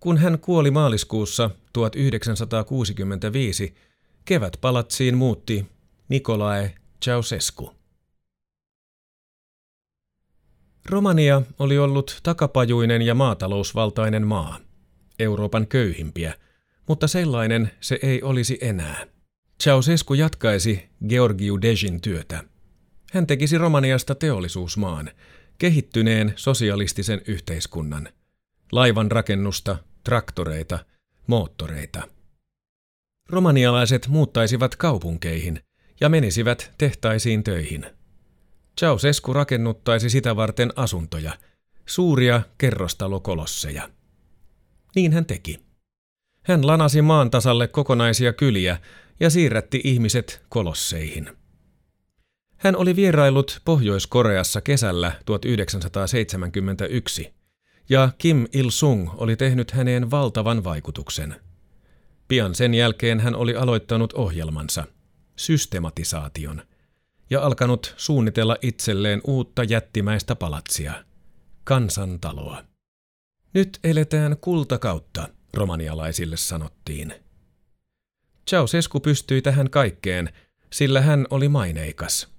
Kun 0.00 0.18
hän 0.18 0.38
kuoli 0.38 0.70
maaliskuussa 0.70 1.50
1965, 1.72 3.74
kevätpalatsiin 4.24 5.16
muutti 5.16 5.66
Nikolae 6.08 6.74
Ceausescu. 7.04 7.74
Romania 10.86 11.42
oli 11.58 11.78
ollut 11.78 12.20
takapajuinen 12.22 13.02
ja 13.02 13.14
maatalousvaltainen 13.14 14.26
maa, 14.26 14.58
Euroopan 15.18 15.66
köyhimpiä, 15.66 16.34
mutta 16.88 17.08
sellainen 17.08 17.70
se 17.80 17.98
ei 18.02 18.22
olisi 18.22 18.58
enää. 18.60 19.06
Ceausescu 19.62 20.14
jatkaisi 20.14 20.88
Georgiou 21.08 21.62
Dejin 21.62 22.00
työtä. 22.00 22.44
Hän 23.12 23.26
tekisi 23.26 23.58
Romaniasta 23.58 24.14
teollisuusmaan, 24.14 25.10
kehittyneen 25.58 26.32
sosialistisen 26.36 27.22
yhteiskunnan, 27.26 28.08
laivan 28.72 29.10
rakennusta, 29.10 29.76
traktoreita, 30.04 30.78
moottoreita. 31.26 32.19
Romanialaiset 33.30 34.08
muuttaisivat 34.08 34.76
kaupunkeihin 34.76 35.60
ja 36.00 36.08
menisivät 36.08 36.72
tehtaisiin 36.78 37.44
töihin. 37.44 37.86
Ceausescu 38.80 39.32
rakennuttaisi 39.32 40.10
sitä 40.10 40.36
varten 40.36 40.72
asuntoja, 40.76 41.32
suuria 41.86 42.42
kerrostalokolosseja. 42.58 43.88
Niin 44.94 45.12
hän 45.12 45.24
teki. 45.24 45.60
Hän 46.42 46.66
lanasi 46.66 47.02
maan 47.02 47.30
tasalle 47.30 47.68
kokonaisia 47.68 48.32
kyliä 48.32 48.78
ja 49.20 49.30
siirrätti 49.30 49.80
ihmiset 49.84 50.42
kolosseihin. 50.48 51.30
Hän 52.56 52.76
oli 52.76 52.96
vierailut 52.96 53.60
Pohjois-Koreassa 53.64 54.60
kesällä 54.60 55.12
1971, 55.24 57.34
ja 57.88 58.08
Kim 58.18 58.46
Il-sung 58.52 59.10
oli 59.16 59.36
tehnyt 59.36 59.70
häneen 59.70 60.10
valtavan 60.10 60.64
vaikutuksen. 60.64 61.49
Pian 62.30 62.54
sen 62.54 62.74
jälkeen 62.74 63.20
hän 63.20 63.34
oli 63.34 63.54
aloittanut 63.54 64.12
ohjelmansa, 64.12 64.84
systematisaation, 65.36 66.62
ja 67.30 67.42
alkanut 67.42 67.94
suunnitella 67.96 68.56
itselleen 68.62 69.20
uutta 69.24 69.64
jättimäistä 69.64 70.36
palatsia, 70.36 71.04
kansantaloa. 71.64 72.64
Nyt 73.54 73.78
eletään 73.84 74.36
kultakautta, 74.40 75.28
romanialaisille 75.54 76.36
sanottiin. 76.36 77.14
Ceausescu 78.50 79.00
pystyi 79.00 79.42
tähän 79.42 79.70
kaikkeen, 79.70 80.32
sillä 80.72 81.00
hän 81.00 81.26
oli 81.30 81.48
maineikas– 81.48 82.28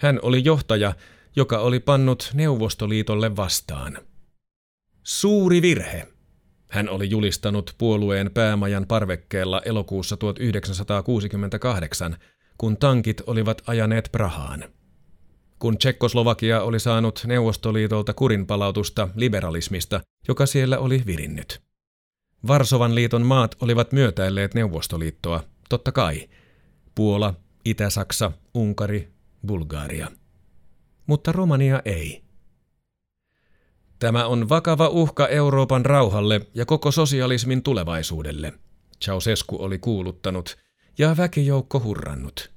hän 0.00 0.18
oli 0.22 0.44
johtaja, 0.44 0.94
joka 1.36 1.58
oli 1.58 1.80
pannut 1.80 2.30
Neuvostoliitolle 2.34 3.36
vastaan. 3.36 3.98
Suuri 5.02 5.62
virhe. 5.62 6.08
Hän 6.70 6.88
oli 6.88 7.10
julistanut 7.10 7.74
puolueen 7.78 8.30
päämajan 8.34 8.86
parvekkeella 8.86 9.62
elokuussa 9.64 10.16
1968, 10.16 12.16
kun 12.58 12.76
tankit 12.76 13.22
olivat 13.26 13.62
ajaneet 13.66 14.08
Prahaan. 14.12 14.64
Kun 15.58 15.78
Tsekkoslovakia 15.78 16.62
oli 16.62 16.80
saanut 16.80 17.24
Neuvostoliitolta 17.26 18.14
kurinpalautusta 18.14 19.08
liberalismista, 19.14 20.00
joka 20.28 20.46
siellä 20.46 20.78
oli 20.78 21.02
virinnyt. 21.06 21.62
Varsovan 22.46 22.94
liiton 22.94 23.26
maat 23.26 23.56
olivat 23.60 23.92
myötäilleet 23.92 24.54
Neuvostoliittoa, 24.54 25.44
totta 25.68 25.92
kai. 25.92 26.28
Puola, 26.94 27.34
Itä-Saksa, 27.64 28.32
Unkari, 28.54 29.08
Bulgaria. 29.46 30.08
Mutta 31.06 31.32
Romania 31.32 31.82
ei. 31.84 32.29
Tämä 34.00 34.26
on 34.26 34.48
vakava 34.48 34.88
uhka 34.88 35.28
Euroopan 35.28 35.84
rauhalle 35.84 36.40
ja 36.54 36.66
koko 36.66 36.90
sosialismin 36.90 37.62
tulevaisuudelle, 37.62 38.52
Ceausescu 39.04 39.56
oli 39.62 39.78
kuuluttanut 39.78 40.58
ja 40.98 41.16
väkijoukko 41.16 41.80
hurrannut. 41.80 42.50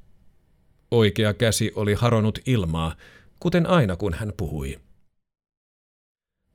Oikea 0.92 1.34
käsi 1.34 1.72
oli 1.76 1.94
haronut 1.94 2.40
ilmaa, 2.46 2.96
kuten 3.40 3.70
aina 3.70 3.96
kun 3.96 4.14
hän 4.14 4.34
puhui. 4.38 4.80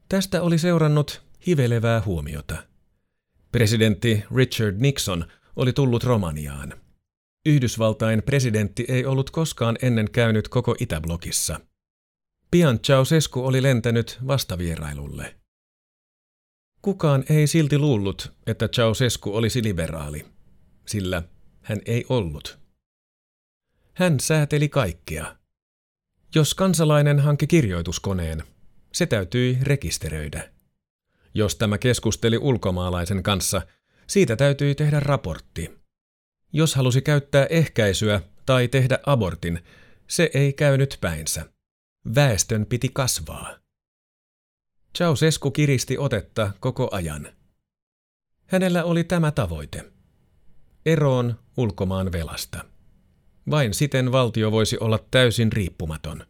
Tästä 0.09 0.42
oli 0.42 0.59
seurannut 0.59 1.22
hivelevää 1.46 2.03
huomiota. 2.07 2.57
Presidentti 3.53 4.24
Richard 4.37 4.77
Nixon 4.79 5.24
oli 5.57 5.72
tullut 5.72 6.05
Romaniaan. 6.05 6.74
Yhdysvaltain 7.46 8.22
presidentti 8.22 8.85
ei 8.88 9.05
ollut 9.07 9.31
koskaan 9.31 9.77
ennen 9.83 10.11
käynyt 10.11 10.48
koko 10.48 10.77
Itäblokissa. 10.81 11.61
Pian 12.50 12.80
Ceausescu 12.80 13.46
oli 13.46 13.62
lentänyt 13.62 14.18
vastavierailulle. 14.26 15.34
Kukaan 16.82 17.24
ei 17.30 17.46
silti 17.46 17.78
luullut, 17.78 18.32
että 18.46 18.68
Ceausescu 18.68 19.37
olisi 19.37 19.62
liberaali, 19.62 20.26
sillä 20.87 21.22
hän 21.62 21.80
ei 21.87 22.04
ollut. 22.08 22.58
Hän 23.94 24.20
sääteli 24.20 24.68
kaikkea. 24.68 25.37
Jos 26.34 26.54
kansalainen 26.54 27.20
hankki 27.20 27.46
kirjoituskoneen, 27.46 28.42
se 28.92 29.06
täytyi 29.06 29.58
rekisteröidä. 29.62 30.50
Jos 31.34 31.56
tämä 31.56 31.78
keskusteli 31.78 32.38
ulkomaalaisen 32.38 33.22
kanssa, 33.22 33.62
siitä 34.06 34.37
täytyi 34.37 34.74
tehdä 34.74 35.00
raportti– 35.00 35.70
jos 36.52 36.74
halusi 36.74 37.02
käyttää 37.02 37.46
ehkäisyä 37.46 38.22
tai 38.46 38.68
tehdä 38.68 38.98
abortin, 39.06 39.61
se 40.06 40.30
ei 40.34 40.52
käynyt 40.52 40.98
päinsä. 41.00 41.52
Väestön 42.14 42.66
piti 42.66 42.88
kasvaa. 42.88 43.54
Ceausescu 44.98 45.50
kiristi 45.50 45.98
otetta 45.98 46.52
koko 46.61 46.88
ajan. 46.92 47.28
Hänellä 48.46 48.84
oli 48.84 49.04
tämä 49.04 49.30
tavoite. 49.30 49.84
Eroon 50.87 51.38
ulkomaan 51.56 52.12
velasta. 52.12 52.64
Vain 53.50 53.74
siten 53.74 54.12
valtio 54.12 54.52
voisi 54.52 54.78
olla 54.78 54.98
täysin 55.11 55.52
riippumaton. 55.52 56.26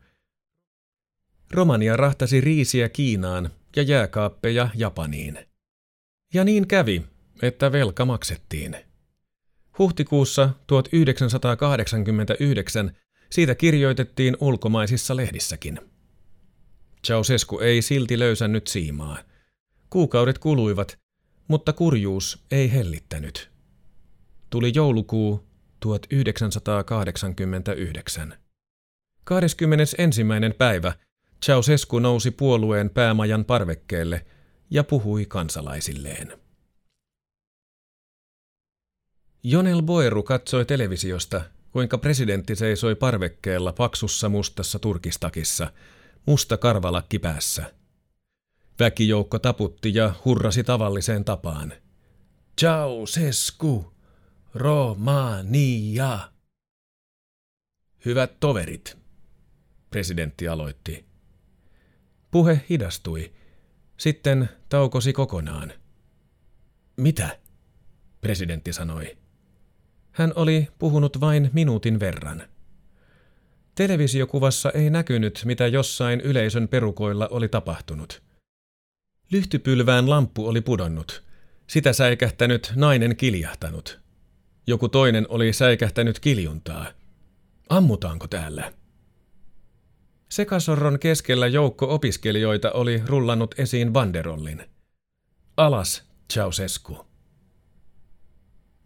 Romania 1.51 1.97
rahtasi 1.97 2.41
riisiä 2.41 2.89
Kiinaan 2.89 3.51
ja 3.77 3.83
jääkaappeja 3.83 4.69
Japaniin. 4.75 5.39
Ja 6.35 6.45
niin 6.45 6.69
kävi, 6.69 7.03
että 7.43 7.73
velka 7.73 8.05
maksettiin. 8.05 8.77
Huhtikuussa 9.79 10.51
1989 10.67 12.97
siitä 13.31 13.55
kirjoitettiin 13.55 14.37
ulkomaisissa 14.41 15.17
lehdissäkin. 15.17 15.81
Ceausescu 17.07 17.59
ei 17.59 17.83
silti 17.83 18.19
löysännyt 18.19 18.67
siimaa. 18.67 19.19
Kuukaudet 19.91 20.39
kuluivat, 20.39 20.99
mutta 21.49 21.73
kurjuus 21.73 22.45
ei 22.51 22.73
hellittänyt. 22.73 23.51
Tuli 24.51 24.73
joulukuu 24.75 25.49
1989. 25.81 28.35
21. 29.25 29.97
päivä 30.59 30.93
Ceausescu 31.45 31.99
nousi 31.99 32.31
puolueen 32.31 32.91
päämajan 32.91 33.45
parvekkeelle 33.45 34.27
ja 34.71 34.85
puhui 34.85 35.27
kansalaisilleen. 35.27 36.33
Jonel 39.43 39.83
Boeru 39.83 40.23
katsoi 40.23 40.65
televisiosta, 40.65 41.41
kuinka 41.73 41.99
presidentti 41.99 42.57
seisoi 42.57 42.95
parvekkeella 42.95 43.73
paksussa 43.73 44.29
mustassa 44.29 44.79
turkistakissa, 44.79 45.73
musta 46.27 46.57
karvalakki 46.57 47.19
päässä. 47.19 47.75
Väkijoukko 48.79 49.39
taputti 49.39 49.95
ja 49.95 50.15
hurrasi 50.25 50.65
tavalliseen 50.65 51.25
tapaan. 51.25 51.73
Ciao, 52.61 53.07
Sesku! 53.07 53.99
Romania. 54.55 56.19
Hyvät 58.05 58.41
toverit, 58.41 58.99
presidentti 59.91 60.49
aloitti. 60.49 61.05
Puhe 62.31 62.65
hidastui. 62.71 63.33
Sitten 63.97 64.49
taukosi 64.69 65.13
kokonaan. 65.13 65.73
Mitä? 66.97 67.39
presidentti 68.21 68.73
sanoi. 68.73 69.19
Hän 70.19 70.33
oli 70.37 70.69
puhunut 70.79 71.21
vain 71.21 71.51
minuutin 71.53 72.01
verran. 72.01 72.43
Televisiokuvassa 73.75 74.71
ei 74.71 74.91
näkynyt, 74.91 75.43
mitä 75.45 75.67
jossain 75.67 76.21
yleisön 76.21 76.69
perukoilla 76.69 77.29
oli 77.29 77.49
tapahtunut. 77.49 78.23
Lyhtypylvään 79.33 80.11
lamppu 80.11 80.47
oli 80.47 80.61
pudonnut. 80.61 81.23
Sitä 81.67 81.93
säikähtänyt 81.93 82.73
nainen 82.77 83.17
kiljahtanut. 83.17 84.01
Joku 84.67 84.89
toinen 84.89 85.27
oli 85.29 85.53
säikähtänyt 85.53 86.21
kiljuntaa. 86.21 86.87
Ammutaanko 87.69 88.27
täällä? 88.27 88.73
Sekasorron 90.29 90.99
keskellä 90.99 91.47
joukko 91.47 91.95
opiskelijoita 91.95 92.73
oli 92.73 93.03
rullannut 93.07 93.55
esiin 93.59 93.93
banderollin. 93.93 94.63
Alas, 95.57 96.05
Ceausescu. 96.33 97.08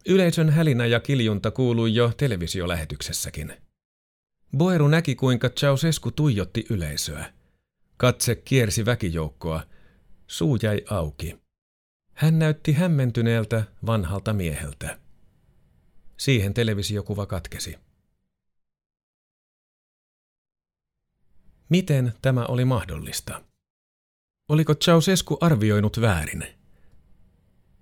Yleisön 0.07 0.49
hälinä 0.49 0.85
ja 0.85 0.99
kiljunta 0.99 1.51
kuului 1.51 1.95
jo 1.95 2.11
televisiolähetyksessäkin. 2.17 3.53
Boeru 4.57 4.87
näki, 4.87 5.15
kuinka 5.15 5.49
Ceausescu 5.49 6.11
tuijotti 6.11 6.65
yleisöä. 6.69 7.33
Katse 7.97 8.35
kiersi 8.35 8.85
väkijoukkoa. 8.85 9.63
Suu 10.27 10.57
jäi 10.63 10.81
auki. 10.89 11.39
Hän 12.13 12.39
näytti 12.39 12.73
hämmentyneeltä 12.73 13.63
vanhalta 13.85 14.33
mieheltä. 14.33 14.99
Siihen 16.17 16.53
televisiokuva 16.53 17.25
katkesi. 17.25 17.75
Miten 21.69 22.13
tämä 22.21 22.45
oli 22.45 22.65
mahdollista? 22.65 23.43
Oliko 24.49 24.75
Ceausescu 24.75 25.37
arvioinut 25.41 26.01
väärin? 26.01 26.62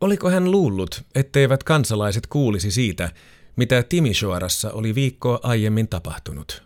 Oliko 0.01 0.29
hän 0.29 0.51
luullut, 0.51 1.03
etteivät 1.15 1.63
kansalaiset 1.63 2.27
kuulisi 2.27 2.71
siitä, 2.71 3.11
mitä 3.55 3.83
Timisoarassa 3.83 4.71
oli 4.71 4.95
viikkoa 4.95 5.39
aiemmin 5.43 5.87
tapahtunut? 5.87 6.63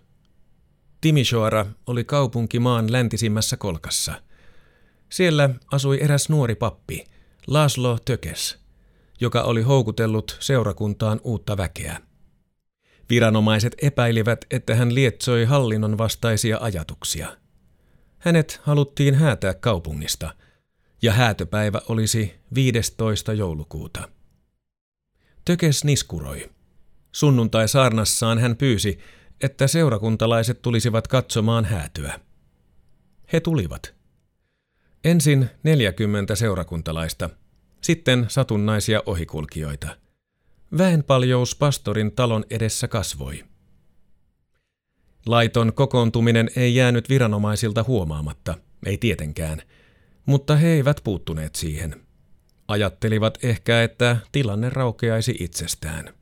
Timisoara 1.01 1.65
oli 1.87 2.03
kaupunki 2.03 2.59
maan 2.59 2.91
läntisimmässä 2.91 3.57
kolkassa. 3.57 4.21
Siellä 5.09 5.49
asui 5.71 5.97
eräs 6.01 6.29
nuori 6.29 6.55
pappi, 6.55 7.03
Laslo 7.47 7.97
Tökes, 8.05 8.57
joka 9.21 9.41
oli 9.41 9.61
houkutellut 9.61 10.37
seurakuntaan 10.39 11.21
uutta 11.23 11.57
väkeä. 11.57 12.01
Viranomaiset 13.09 13.75
epäilivät, 13.81 14.45
että 14.51 14.75
hän 14.75 14.95
lietsoi 14.95 15.45
hallinnon 15.45 15.97
vastaisia 15.97 16.57
ajatuksia. 16.61 17.37
Hänet 18.17 18.59
haluttiin 18.63 19.15
häätää 19.15 19.53
kaupungista– 19.53 20.33
ja 21.05 21.13
häätöpäivä 21.13 21.81
olisi 21.89 22.35
15. 22.55 23.33
joulukuuta. 23.33 24.09
Tökes 25.45 25.83
niskuroi. 25.83 26.49
Sunnuntai 27.11 27.67
saarnassaan 27.67 28.39
hän 28.39 28.55
pyysi, 28.55 28.99
että 29.41 29.67
seurakuntalaiset 29.67 30.61
tulisivat 30.61 31.07
katsomaan 31.07 31.65
häätyä. 31.65 32.19
He 33.33 33.39
tulivat. 33.39 33.93
Ensin 35.03 35.49
40 35.63 36.35
seurakuntalaista, 36.35 37.29
sitten 37.81 38.25
satunnaisia 38.27 39.03
ohikulkijoita. 39.05 39.97
Väenpaljous 40.77 41.55
pastorin 41.55 42.11
talon 42.11 42.45
edessä 42.49 42.87
kasvoi. 42.87 43.43
Laiton 45.25 45.73
kokoontuminen 45.73 46.49
ei 46.55 46.75
jäänyt 46.75 47.09
viranomaisilta 47.09 47.83
huomaamatta, 47.87 48.57
ei 48.85 48.97
tietenkään– 48.97 49.61
mutta 50.25 50.55
he 50.55 50.67
eivät 50.67 51.01
puuttuneet 51.03 51.55
siihen. 51.55 52.01
Ajattelivat 52.67 53.37
ehkä, 53.43 53.83
että 53.83 54.17
tilanne 54.31 54.69
raukeaisi 54.69 55.35
itsestään. 55.39 56.13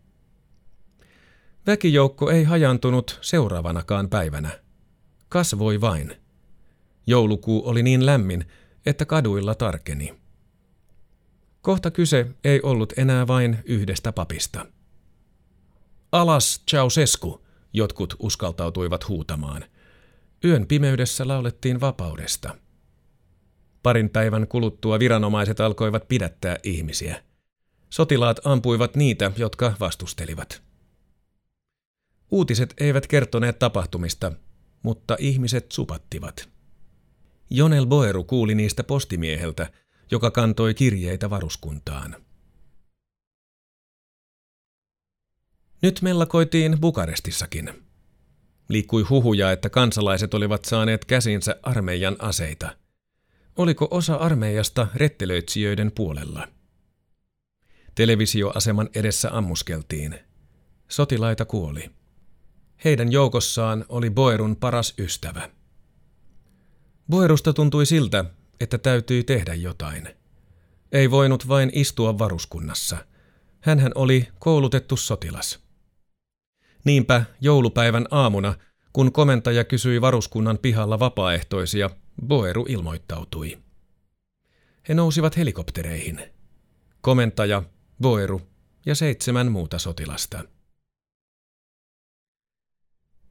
Väkijoukko 1.67 2.31
ei 2.31 2.43
hajantunut 2.43 3.19
seuraavanakaan 3.21 4.09
päivänä. 4.09 4.49
Kasvoi 5.29 5.81
vain. 5.81 6.15
Joulukuu 7.07 7.67
oli 7.67 7.83
niin 7.83 8.05
lämmin, 8.05 8.45
että 8.85 9.05
kaduilla 9.05 9.55
tarkeni. 9.55 10.15
Kohta 11.61 11.91
kyse 11.91 12.27
ei 12.43 12.61
ollut 12.61 12.93
enää 12.97 13.27
vain 13.27 13.57
yhdestä 13.65 14.11
papista. 14.11 14.65
Alas, 16.11 16.63
Ceausescu, 16.71 17.45
jotkut 17.73 18.15
uskaltautuivat 18.19 19.07
huutamaan. 19.07 19.65
Yön 20.45 20.67
pimeydessä 20.67 21.27
laulettiin 21.27 21.81
vapaudesta– 21.81 22.55
Parin 23.83 24.09
päivän 24.09 24.47
kuluttua 24.47 24.99
viranomaiset 24.99 25.59
alkoivat 25.59 26.07
pidättää 26.07 26.57
ihmisiä. 26.63 27.23
Sotilaat 27.89 28.39
ampuivat 28.43 28.95
niitä, 28.95 29.31
jotka 29.37 29.73
vastustelivat. 29.79 30.61
Uutiset 32.31 32.73
eivät 32.79 33.07
kertoneet 33.07 33.59
tapahtumista, 33.59 34.31
mutta 34.83 35.15
ihmiset 35.19 35.71
supattivat. 35.71 36.49
Jonel 37.49 37.85
Boeru 37.85 38.23
kuuli 38.23 38.55
niistä 38.55 38.83
postimieheltä, 38.83 39.71
joka 40.11 40.31
kantoi 40.31 40.73
kirjeitä 40.73 41.29
varuskuntaan. 41.29 42.15
Nyt 45.81 46.01
mellakoitiin 46.01 46.77
Bukarestissakin. 46.79 47.69
Liikkui 48.69 49.03
huhuja, 49.03 49.51
että 49.51 49.69
kansalaiset 49.69 50.33
olivat 50.33 50.65
saaneet 50.65 51.05
käsinsä 51.05 51.55
armeijan 51.63 52.15
aseita– 52.19 52.75
Oliko 53.57 53.87
osa 53.91 54.15
armeijasta 54.15 54.87
rettelöitsijöiden 54.95 55.91
puolella? 55.91 56.47
Televisioaseman 57.95 58.89
edessä 58.95 59.29
ammuskeltiin. 59.37 60.19
Sotilaita 60.87 61.45
kuoli. 61.45 61.89
Heidän 62.83 63.11
joukossaan 63.11 63.85
oli 63.89 64.09
Boerun 64.09 64.55
paras 64.55 64.93
ystävä. 64.99 65.49
Boerusta 67.09 67.53
tuntui 67.53 67.85
siltä, 67.85 68.25
että 68.59 68.77
täytyi 68.77 69.23
tehdä 69.23 69.53
jotain. 69.53 70.09
Ei 70.91 71.11
voinut 71.11 71.47
vain 71.47 71.71
istua 71.73 72.19
varuskunnassa. 72.19 72.97
Hänhän 73.61 73.91
oli 73.95 74.27
koulutettu 74.39 74.97
sotilas. 74.97 75.59
Niinpä 76.83 77.25
joulupäivän 77.41 78.05
aamuna, 78.11 78.55
kun 78.93 79.11
komentaja 79.11 79.63
kysyi 79.63 80.01
varuskunnan 80.01 80.57
pihalla 80.57 80.99
vapaaehtoisia, 80.99 81.89
Boeru 82.27 82.65
ilmoittautui. 82.69 83.57
He 84.89 84.93
nousivat 84.93 85.37
helikoptereihin. 85.37 86.21
Komentaja, 87.01 87.63
Boeru 88.01 88.41
ja 88.85 88.95
seitsemän 88.95 89.51
muuta 89.51 89.79
sotilasta. 89.79 90.43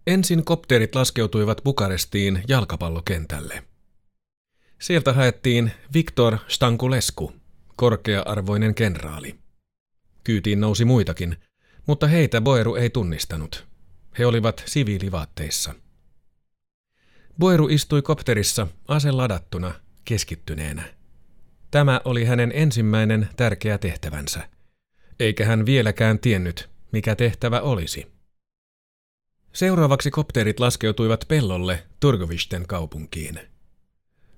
Ensin 0.06 0.44
kopterit 0.44 0.94
laskeutuivat 0.94 1.60
Bukarestiin 1.64 2.42
jalkapallokentälle. 2.48 3.64
Sieltä 4.80 5.12
haettiin 5.12 5.72
Viktor 5.94 6.38
Stankulesku, 6.48 7.32
korkea-arvoinen 7.76 8.74
kenraali. 8.74 9.38
Kyytiin 10.24 10.60
nousi 10.60 10.84
muitakin, 10.84 11.36
mutta 11.86 12.06
heitä 12.06 12.40
Boeru 12.40 12.74
ei 12.74 12.90
tunnistanut. 12.90 13.66
He 14.18 14.26
olivat 14.26 14.62
siviilivaatteissa. 14.66 15.74
Boeru 17.38 17.68
istui 17.68 18.02
kopterissa 18.02 18.66
ase 18.88 19.10
ladattuna, 19.10 19.74
keskittyneenä. 20.04 20.82
Tämä 21.70 22.00
oli 22.04 22.24
hänen 22.24 22.52
ensimmäinen 22.54 23.28
tärkeä 23.36 23.78
tehtävänsä, 23.78 24.48
eikä 25.20 25.46
hän 25.46 25.66
vieläkään 25.66 26.18
tiennyt, 26.18 26.70
mikä 26.92 27.16
tehtävä 27.16 27.60
olisi. 27.60 28.12
Seuraavaksi 29.52 30.10
kopterit 30.10 30.60
laskeutuivat 30.60 31.24
pellolle 31.28 31.82
Turgovisten 32.00 32.66
kaupunkiin. 32.66 33.40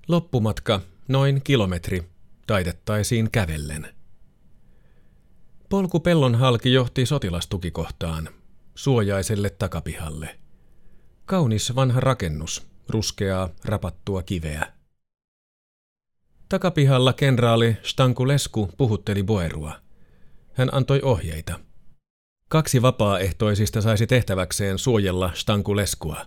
Loppumatka 0.09 0.81
noin 1.09 1.43
kilometri 1.45 2.03
taitettaisiin 2.47 3.31
kävellen. 3.31 3.95
Polku 5.69 6.01
pellon 6.01 6.35
halki 6.35 6.73
johti 6.73 7.07
sotilastukikohtaan, 7.07 8.29
suojaiselle 8.75 9.51
takapihalle. 9.51 10.39
Kaunis 11.25 11.75
vanha 11.77 12.01
rakennus, 12.01 12.67
ruskeaa, 12.89 13.49
rapattua 13.65 14.23
kiveä. 14.23 14.73
Takapihalla 16.49 17.13
kenraali 17.13 17.77
Stankulesku 17.83 18.71
puhutteli 18.77 19.23
Boerua. 19.23 19.81
Hän 20.53 20.75
antoi 20.75 21.01
ohjeita. 21.03 21.61
Kaksi 22.49 22.83
vapaaehtoisista 22.83 23.81
saisi 23.81 24.07
tehtäväkseen 24.07 24.79
suojella 24.79 25.31
Stankuleskua. 25.35 26.27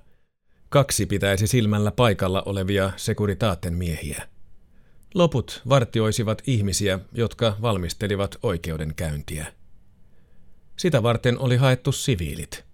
Kaksi 0.69 1.05
pitäisi 1.05 1.47
silmällä 1.47 1.91
paikalla 1.91 2.43
olevia 2.45 2.91
sekuritaatten 2.95 3.73
miehiä. 3.73 4.27
Loput 5.13 5.61
vartioisivat 5.69 6.41
ihmisiä, 6.47 6.99
jotka 7.13 7.57
valmistelivat 7.61 8.35
oikeudenkäyntiä. 8.43 9.53
Sitä 10.77 11.03
varten 11.03 11.39
oli 11.39 11.57
haettu 11.57 11.91
siviilit, 11.91 12.65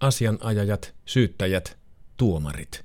asianajajat, 0.00 0.94
syyttäjät, 1.04 1.78
tuomarit. 2.16 2.84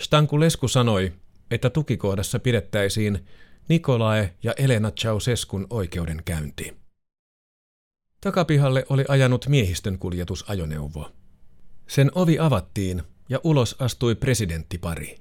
Stankulesku 0.00 0.68
sanoi, 0.68 1.12
että 1.50 1.70
tukikohdassa 1.70 2.38
pidettäisiin 2.38 3.26
Nikolae 3.68 4.34
ja 4.42 4.52
Elena 4.56 4.90
Ceausescun 4.90 5.66
oikeudenkäynti. 5.70 6.76
Takapihalle 8.20 8.86
oli 8.88 9.04
ajanut 9.08 9.48
miehistön 9.48 9.98
kuljetusajoneuvo. 9.98 11.12
Sen 11.86 12.10
ovi 12.14 12.38
avattiin 12.38 13.02
ja 13.28 13.40
ulos 13.44 13.76
astui 13.78 14.14
presidenttipari. 14.14 15.18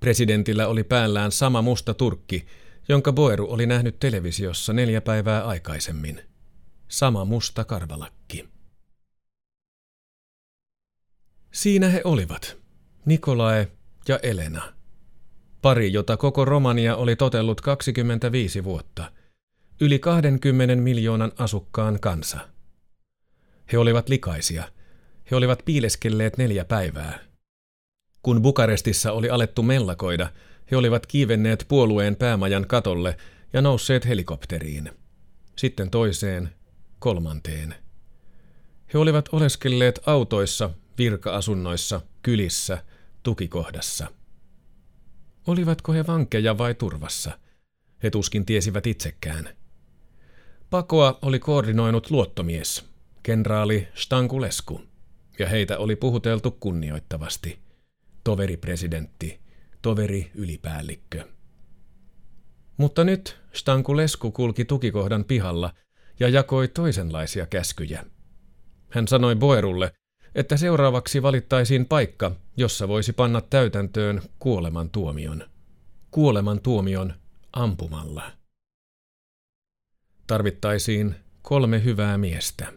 Presidentillä 0.00 0.68
oli 0.68 0.84
päällään 0.84 1.32
sama 1.32 1.62
musta 1.62 1.94
turkki, 1.94 2.46
jonka 2.88 3.12
Boeru 3.12 3.52
oli 3.52 3.66
nähnyt 3.66 3.98
televisiossa 4.00 4.72
neljä 4.72 5.00
päivää 5.00 5.44
aikaisemmin. 5.46 6.20
Sama 6.88 7.24
musta 7.24 7.64
karvalakki. 7.64 8.48
Siinä 11.52 11.88
he 11.88 12.00
olivat, 12.04 12.61
Nikolae 13.04 13.68
ja 14.08 14.18
Elena. 14.22 14.72
Pari, 15.62 15.92
jota 15.92 16.16
koko 16.16 16.44
Romania 16.44 16.96
oli 16.96 17.16
totellut 17.16 17.60
25 17.60 18.64
vuotta. 18.64 19.12
Yli 19.80 19.98
20 19.98 20.76
miljoonan 20.76 21.32
asukkaan 21.38 22.00
kansa. 22.00 22.38
He 23.72 23.78
olivat 23.78 24.08
likaisia. 24.08 24.64
He 25.30 25.36
olivat 25.36 25.62
piileskelleet 25.64 26.38
neljä 26.38 26.64
päivää. 26.64 27.18
Kun 28.22 28.42
Bukarestissa 28.42 29.12
oli 29.12 29.30
alettu 29.30 29.62
mellakoida, 29.62 30.28
he 30.70 30.76
olivat 30.76 31.06
kiivenneet 31.06 31.64
puolueen 31.68 32.16
päämajan 32.16 32.66
katolle 32.66 33.16
ja 33.52 33.62
nousseet 33.62 34.06
helikopteriin. 34.06 34.90
Sitten 35.56 35.90
toiseen, 35.90 36.50
kolmanteen. 36.98 37.74
He 38.94 38.98
olivat 38.98 39.28
oleskelleet 39.32 40.00
autoissa, 40.06 40.70
virka-asunnoissa, 40.98 42.00
kylissä, 42.22 42.78
tukikohdassa. 43.22 44.06
Olivatko 45.46 45.92
he 45.92 46.06
vankeja 46.06 46.58
vai 46.58 46.74
turvassa? 46.74 47.38
He 48.02 48.10
tuskin 48.10 48.46
tiesivät 48.46 48.86
itsekään. 48.86 49.48
Pakoa 50.70 51.18
oli 51.22 51.38
koordinoinut 51.38 52.10
luottomies, 52.10 52.84
kenraali 53.22 53.88
Stankulesku, 53.94 54.80
ja 55.38 55.48
heitä 55.48 55.78
oli 55.78 55.96
puhuteltu 55.96 56.50
kunnioittavasti. 56.50 57.58
Toveri 58.24 58.56
presidentti, 58.56 59.40
toveri 59.82 60.30
ylipäällikkö. 60.34 61.28
Mutta 62.76 63.04
nyt 63.04 63.40
Stankulesku 63.52 64.30
kulki 64.30 64.64
tukikohdan 64.64 65.24
pihalla 65.24 65.74
ja 66.20 66.28
jakoi 66.28 66.68
toisenlaisia 66.68 67.46
käskyjä. 67.46 68.04
Hän 68.90 69.08
sanoi 69.08 69.36
Boerulle, 69.36 69.92
että 70.34 70.56
seuraavaksi 70.56 71.22
valittaisiin 71.22 71.86
paikka, 71.86 72.30
jossa 72.56 72.88
voisi 72.88 73.12
panna 73.12 73.40
täytäntöön 73.40 74.22
kuolemantuomion. 74.38 75.44
Kuolemantuomion 76.10 77.14
ampumalla. 77.52 78.32
Tarvittaisiin 80.26 81.14
kolme 81.42 81.84
hyvää 81.84 82.18
miestä. 82.18 82.72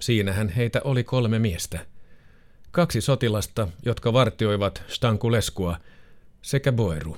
Siinähän 0.00 0.48
heitä 0.48 0.80
oli 0.84 1.04
kolme 1.04 1.38
miestä. 1.38 1.86
Kaksi 2.70 3.00
sotilasta, 3.00 3.68
jotka 3.84 4.12
vartioivat 4.12 4.82
Stankuleskua, 4.88 5.76
sekä 6.42 6.72
Boeru. 6.72 7.16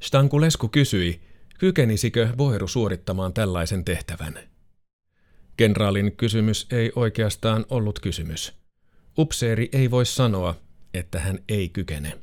Stankulesku 0.00 0.68
kysyi, 0.68 1.20
kykenisikö 1.58 2.28
Boeru 2.36 2.68
suorittamaan 2.68 3.32
tällaisen 3.32 3.84
tehtävän. 3.84 4.51
Kenraalin 5.56 6.16
kysymys 6.16 6.66
ei 6.70 6.92
oikeastaan 6.96 7.66
ollut 7.70 7.98
kysymys. 8.00 8.52
Upseeri 9.18 9.68
ei 9.72 9.90
voi 9.90 10.06
sanoa, 10.06 10.54
että 10.94 11.20
hän 11.20 11.38
ei 11.48 11.68
kykene. 11.68 12.18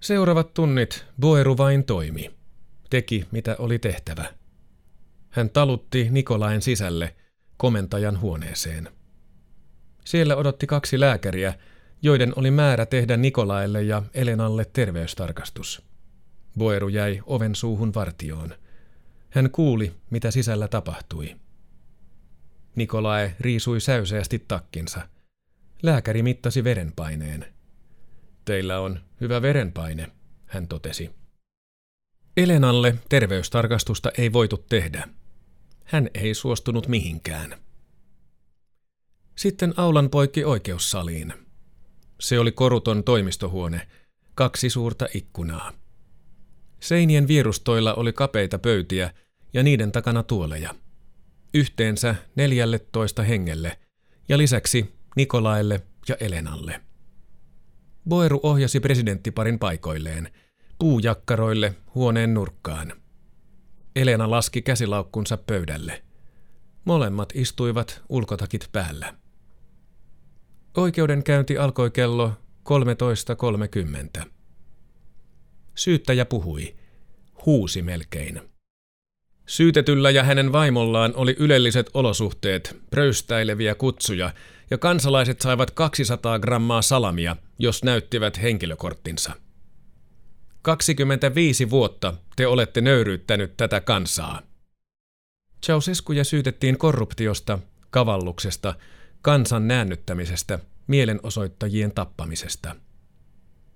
Seuraavat 0.00 0.54
tunnit 0.54 1.04
Boeru 1.20 1.56
vain 1.56 1.84
toimi. 1.84 2.30
Teki, 2.90 3.26
mitä 3.30 3.56
oli 3.58 3.78
tehtävä. 3.78 4.24
Hän 5.30 5.50
talutti 5.50 6.08
Nikolain 6.10 6.62
sisälle 6.62 7.16
komentajan 7.56 8.20
huoneeseen. 8.20 8.88
Siellä 10.04 10.36
odotti 10.36 10.66
kaksi 10.66 11.00
lääkäriä, 11.00 11.54
joiden 12.02 12.32
oli 12.36 12.50
määrä 12.50 12.86
tehdä 12.86 13.16
Nikolaille 13.16 13.82
ja 13.82 14.02
Elenalle 14.14 14.64
terveystarkastus. 14.72 15.82
Boeru 16.58 16.88
jäi 16.88 17.20
oven 17.26 17.54
suuhun 17.54 17.94
vartioon– 17.94 18.54
hän 19.30 19.50
kuuli, 19.50 19.92
mitä 20.10 20.30
sisällä 20.30 20.68
tapahtui. 20.68 21.36
Nikolae 22.76 23.36
riisui 23.40 23.80
säyseästi 23.80 24.44
takkinsa. 24.48 25.08
Lääkäri 25.82 26.22
mittasi 26.22 26.64
verenpaineen. 26.64 27.54
Teillä 28.44 28.80
on 28.80 29.00
hyvä 29.20 29.42
verenpaine, 29.42 30.10
hän 30.46 30.68
totesi. 30.68 31.10
Elenalle 32.36 32.94
terveystarkastusta 33.08 34.10
ei 34.18 34.32
voitu 34.32 34.56
tehdä. 34.68 35.08
Hän 35.84 36.10
ei 36.14 36.34
suostunut 36.34 36.88
mihinkään. 36.88 37.56
Sitten 39.36 39.74
aulan 39.76 40.10
poikki 40.10 40.44
oikeussaliin. 40.44 41.34
Se 42.20 42.38
oli 42.38 42.52
koruton 42.52 43.04
toimistohuone, 43.04 43.88
kaksi 44.34 44.70
suurta 44.70 45.06
ikkunaa. 45.14 45.72
Seinien 46.86 47.28
vierustoilla 47.28 47.94
oli 47.94 48.12
kapeita 48.12 48.58
pöytiä 48.58 49.10
ja 49.52 49.62
niiden 49.62 49.92
takana 49.92 50.22
tuoleja. 50.22 50.74
Yhteensä 51.54 52.14
neljälle 52.34 52.78
toista 52.78 53.22
hengelle 53.22 53.78
ja 54.28 54.38
lisäksi 54.38 54.94
Nikolaille 55.16 55.82
ja 56.08 56.16
Elenalle. 56.20 56.80
Boeru 58.08 58.40
ohjasi 58.42 58.80
presidenttiparin 58.80 59.58
paikoilleen, 59.58 60.32
puujakkaroille 60.78 61.74
huoneen 61.94 62.34
nurkkaan. 62.34 62.92
Elena 63.96 64.30
laski 64.30 64.62
käsilaukkunsa 64.62 65.36
pöydälle. 65.36 66.02
Molemmat 66.84 67.32
istuivat 67.34 68.02
ulkotakit 68.08 68.68
päällä. 68.72 69.14
Oikeudenkäynti 70.76 71.58
alkoi 71.58 71.90
kello 71.90 72.32
13.30. 74.20 74.35
Syyttäjä 75.76 76.24
puhui. 76.24 76.74
Huusi 77.46 77.82
melkein. 77.82 78.40
Syytetyllä 79.46 80.10
ja 80.10 80.22
hänen 80.22 80.52
vaimollaan 80.52 81.12
oli 81.16 81.36
ylelliset 81.38 81.90
olosuhteet, 81.94 82.76
pröystäileviä 82.90 83.74
kutsuja, 83.74 84.34
ja 84.70 84.78
kansalaiset 84.78 85.40
saivat 85.40 85.70
200 85.70 86.38
grammaa 86.38 86.82
salamia, 86.82 87.36
jos 87.58 87.84
näyttivät 87.84 88.42
henkilökorttinsa. 88.42 89.32
25 90.62 91.70
vuotta 91.70 92.14
te 92.36 92.46
olette 92.46 92.80
nöyryyttänyt 92.80 93.56
tätä 93.56 93.80
kansaa. 93.80 94.42
Ceausescuja 95.66 96.24
syytettiin 96.24 96.78
korruptiosta, 96.78 97.58
kavalluksesta, 97.90 98.74
kansan 99.22 99.68
näännyttämisestä, 99.68 100.58
mielenosoittajien 100.86 101.92
tappamisesta. 101.94 102.76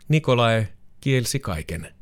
Nikolae 0.08 0.68
kielsi 1.00 1.40
kaiken. 1.40 1.94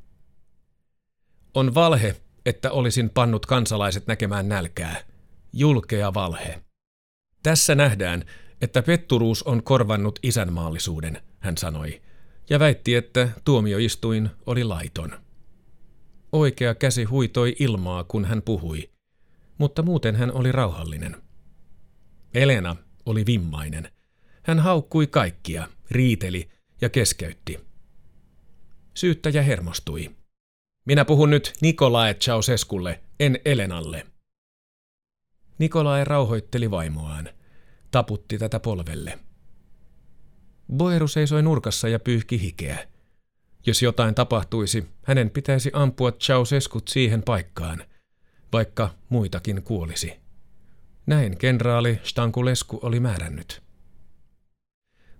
On 1.54 1.74
valhe, 1.74 2.16
että 2.46 2.70
olisin 2.70 3.10
pannut 3.10 3.46
kansalaiset 3.46 4.06
näkemään 4.06 4.48
nälkää. 4.48 4.96
Julkea 5.52 6.14
valhe. 6.14 6.62
Tässä 7.42 7.74
nähdään, 7.74 8.24
että 8.60 8.82
petturuus 8.82 9.42
on 9.42 9.62
korvannut 9.62 10.18
isänmaallisuuden, 10.22 11.22
hän 11.38 11.56
sanoi, 11.56 12.02
ja 12.50 12.58
väitti, 12.58 12.94
että 12.94 13.28
tuomioistuin 13.44 14.30
oli 14.46 14.64
laiton. 14.64 15.18
Oikea 16.32 16.74
käsi 16.74 17.04
huitoi 17.04 17.56
ilmaa, 17.58 18.04
kun 18.04 18.24
hän 18.24 18.42
puhui, 18.42 18.90
mutta 19.58 19.82
muuten 19.82 20.16
hän 20.16 20.32
oli 20.32 20.52
rauhallinen. 20.52 21.16
Elena 22.34 22.76
oli 23.06 23.26
vimmainen. 23.26 23.90
Hän 24.42 24.58
haukkui 24.58 25.06
kaikkia, 25.06 25.68
riiteli 25.90 26.48
ja 26.80 26.88
keskeytti. 26.88 27.67
Syyttäjä 28.98 29.42
hermostui. 29.42 30.10
Minä 30.84 31.04
puhun 31.04 31.30
nyt 31.30 31.52
Nikolae 31.60 32.14
Ceausesculle, 32.14 33.00
en 33.20 33.40
Elenalle. 33.44 34.06
Nikolae 35.58 36.04
rauhoitteli 36.04 36.70
vaimoaan. 36.70 37.28
Taputti 37.90 38.38
tätä 38.38 38.60
polvelle. 38.60 39.18
Boeru 40.76 41.08
seisoi 41.08 41.42
nurkassa 41.42 41.88
ja 41.88 41.98
pyyhki 41.98 42.40
hikeä. 42.40 42.88
Jos 43.66 43.82
jotain 43.82 44.14
tapahtuisi, 44.14 44.86
hänen 45.02 45.30
pitäisi 45.30 45.70
ampua 45.72 46.12
Ceausescut 46.12 46.88
siihen 46.88 47.22
paikkaan, 47.22 47.84
vaikka 48.52 48.94
muitakin 49.08 49.62
kuolisi. 49.62 50.12
Näin 51.06 51.38
kenraali 51.38 52.00
Stankulesku 52.02 52.78
oli 52.82 53.00
määrännyt. 53.00 53.62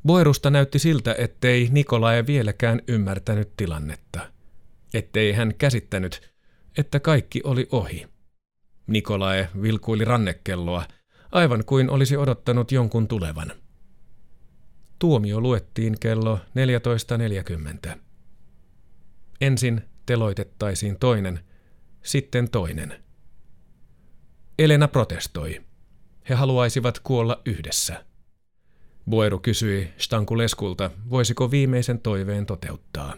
Boerusta 0.07 0.51
näytti 0.51 0.79
siltä, 0.79 1.15
ettei 1.19 1.69
Nikolae 1.71 2.27
vieläkään 2.27 2.83
ymmärtänyt 2.89 3.57
tilannetta– 3.57 4.21
ettei 4.95 5.33
hän 5.33 5.55
käsittänyt, 5.55 6.33
että 6.79 7.01
kaikki 7.01 7.41
oli 7.45 7.69
ohi. 7.73 8.07
Nikolae 8.87 9.49
vilkuili 9.63 10.05
rannekelloa, 10.05 10.85
aivan 11.33 11.65
kuin 11.65 11.91
olisi 11.91 12.17
odottanut 12.17 12.73
jonkun 12.73 13.09
tulevan. 13.09 13.53
Tuomio 14.99 15.41
luettiin 15.41 15.97
kello 16.01 16.39
14.40. 17.89 17.99
Ensin 19.41 19.83
teloitettaisiin 20.07 20.99
toinen, 20.99 21.41
sitten 22.03 22.51
toinen. 22.51 23.05
Elena 24.59 24.89
protestoi. 24.89 25.61
He 26.29 26.35
haluaisivat 26.35 26.99
kuolla 26.99 27.43
yhdessä. 27.45 28.05
Boeru 29.09 29.39
kysyi 29.39 29.93
Stankuleskulta, 29.99 30.91
voisiko 31.11 31.51
viimeisen 31.51 32.01
toiveen 32.01 32.47
toteuttaa. 32.47 33.15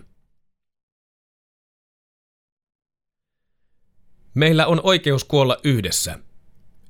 Meillä 4.35 4.67
on 4.67 4.81
oikeus 4.83 5.25
kuolla 5.25 5.57
yhdessä, 5.65 6.19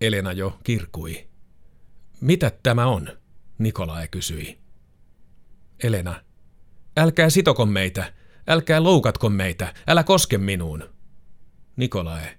Elena 0.00 0.32
jo 0.32 0.58
kirkui. 0.64 1.28
Mitä 2.20 2.52
tämä 2.62 2.86
on? 2.86 3.08
Nikolae 3.58 4.08
kysyi. 4.08 4.58
Elena, 5.82 6.24
älkää 6.96 7.30
sitoko 7.30 7.66
meitä, 7.66 8.12
älkää 8.46 8.82
loukatko 8.82 9.30
meitä, 9.30 9.74
älä 9.86 10.04
koske 10.04 10.38
minuun. 10.38 10.94
Nikolae, 11.76 12.38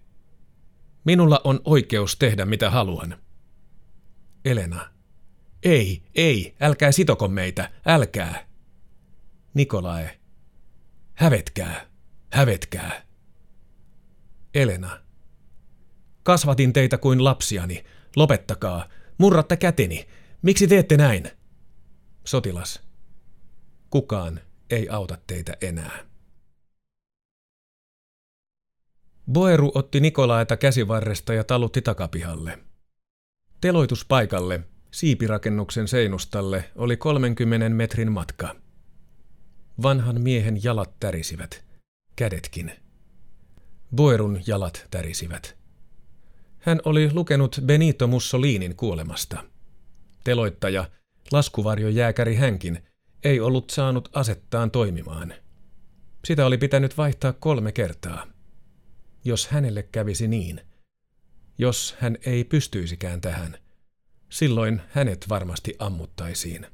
minulla 1.04 1.42
on 1.44 1.60
oikeus 1.66 2.16
tehdä 2.16 2.46
mitä 2.46 2.70
haluan. 2.70 3.18
Elena, 4.46 4.91
ei, 5.64 6.04
ei, 6.16 6.56
älkää 6.60 6.92
sitoko 6.92 7.28
meitä, 7.28 7.72
älkää. 7.86 8.48
Nikolae, 9.54 10.20
hävetkää, 11.14 11.86
hävetkää. 12.34 13.06
Elena, 14.54 15.00
kasvatin 16.24 16.74
teitä 16.74 16.98
kuin 16.98 17.24
lapsiani, 17.24 17.84
lopettakaa, 18.16 18.90
murratte 19.18 19.58
käteni, 19.58 20.08
miksi 20.42 20.68
teette 20.68 20.98
näin? 20.98 21.32
Sotilas, 22.26 22.84
kukaan 23.90 24.40
ei 24.70 24.90
auta 24.90 25.18
teitä 25.28 25.54
enää. 25.62 26.06
Boeru 29.32 29.72
otti 29.76 30.00
Nikolaeta 30.00 30.58
käsivarresta 30.58 31.34
ja 31.34 31.44
talutti 31.44 31.82
takapihalle. 31.82 32.60
Teloituspaikalle, 33.62 34.71
siipirakennuksen 34.92 35.88
seinustalle, 35.88 36.72
oli 36.76 36.98
30 36.98 37.70
metrin 37.70 38.12
matka. 38.12 38.56
Vanhan 39.84 40.22
miehen 40.22 40.64
jalat 40.64 41.00
tärisivät, 41.00 41.66
kädetkin. 42.16 42.72
Boerun 43.96 44.42
jalat 44.48 44.88
tärisivät. 44.92 45.58
Hän 46.60 46.80
oli 46.86 47.14
lukenut 47.14 47.60
Benito 47.66 48.08
Mussolinin 48.08 48.76
kuolemasta. 48.76 49.44
Teloittaja, 50.24 50.90
laskuvarjojääkäri 51.32 52.36
hänkin, 52.36 52.84
ei 53.24 53.40
ollut 53.40 53.70
saanut 53.70 54.10
asettaan 54.14 54.72
toimimaan. 54.72 55.34
Sitä 56.26 56.46
oli 56.46 56.58
pitänyt 56.58 56.98
vaihtaa 56.98 57.34
kolme 57.34 57.72
kertaa. 57.72 58.28
Jos 59.26 59.48
hänelle 59.48 59.84
kävisi 59.84 60.28
niin, 60.28 60.62
jos 61.58 61.96
hän 62.00 62.18
ei 62.26 62.44
pystyisikään 62.44 63.22
tähän, 63.22 63.58
silloin 64.32 64.82
hänet 64.90 65.26
varmasti 65.30 65.76
ammuttaisiin. 65.80 66.68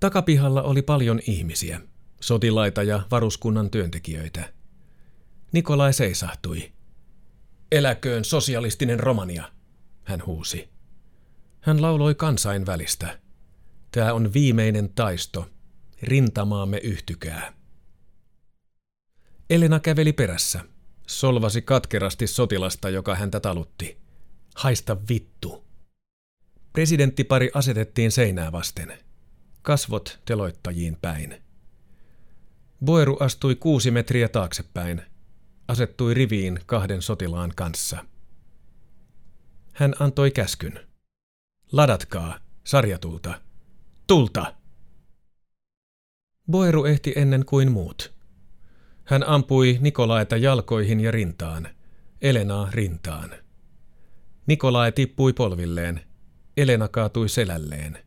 Takapihalla 0.00 0.62
oli 0.62 0.82
paljon 0.82 1.20
ihmisiä, 1.26 1.80
sotilaita 2.20 2.82
ja 2.82 3.02
varuskunnan 3.10 3.70
työntekijöitä. 3.70 4.52
Nikolai 5.52 5.92
seisahtui. 5.92 6.72
Eläköön 7.72 8.24
sosialistinen 8.24 9.00
Romania, 9.00 9.52
hän 10.04 10.26
huusi. 10.26 10.68
Hän 11.60 11.82
lauloi 11.82 12.14
kansainvälistä. 12.14 13.18
Tämä 13.92 14.12
on 14.12 14.32
viimeinen 14.32 14.92
taisto. 14.94 15.50
Rintamaamme 16.02 16.78
yhtykää. 16.78 17.52
Elena 19.50 19.80
käveli 19.80 20.12
perässä. 20.12 20.60
Solvasi 21.06 21.62
katkerasti 21.62 22.26
sotilasta, 22.26 22.90
joka 22.90 23.14
häntä 23.14 23.40
talutti. 23.40 24.05
Haista 24.56 24.96
vittu. 25.08 25.64
Presidenttipari 26.72 27.50
asetettiin 27.54 28.12
seinää 28.12 28.52
vasten. 28.52 28.98
Kasvot 29.62 30.20
teloittajiin 30.24 30.96
päin. 31.02 31.42
Boeru 32.84 33.16
astui 33.20 33.54
kuusi 33.54 33.90
metriä 33.90 34.28
taaksepäin. 34.28 35.02
Asettui 35.68 36.14
riviin 36.14 36.60
kahden 36.66 37.02
sotilaan 37.02 37.52
kanssa. 37.56 38.04
Hän 39.72 39.94
antoi 39.98 40.30
käskyn. 40.30 40.86
Ladatkaa, 41.72 42.38
sarjatulta. 42.64 43.40
Tulta! 44.06 44.54
Boeru 46.50 46.84
ehti 46.84 47.12
ennen 47.16 47.44
kuin 47.46 47.72
muut. 47.72 48.12
Hän 49.04 49.28
ampui 49.28 49.78
Nikolaeta 49.80 50.36
jalkoihin 50.36 51.00
ja 51.00 51.10
rintaan, 51.10 51.68
Elenaa 52.22 52.68
rintaan. 52.70 53.45
Nikolae 54.46 54.92
tippui 54.92 55.32
polvilleen, 55.32 56.00
Elena 56.56 56.88
kaatui 56.88 57.28
selälleen. 57.28 57.98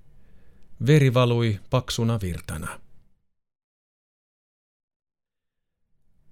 Veri 0.88 1.14
valui 1.14 1.60
paksuna 1.70 2.20
virtana. 2.22 2.80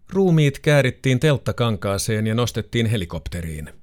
Ruumiit 0.09 0.59
käärittiin 0.59 1.19
telttakankaaseen 1.19 2.27
ja 2.27 2.35
nostettiin 2.35 2.85
helikopteriin. 2.85 3.73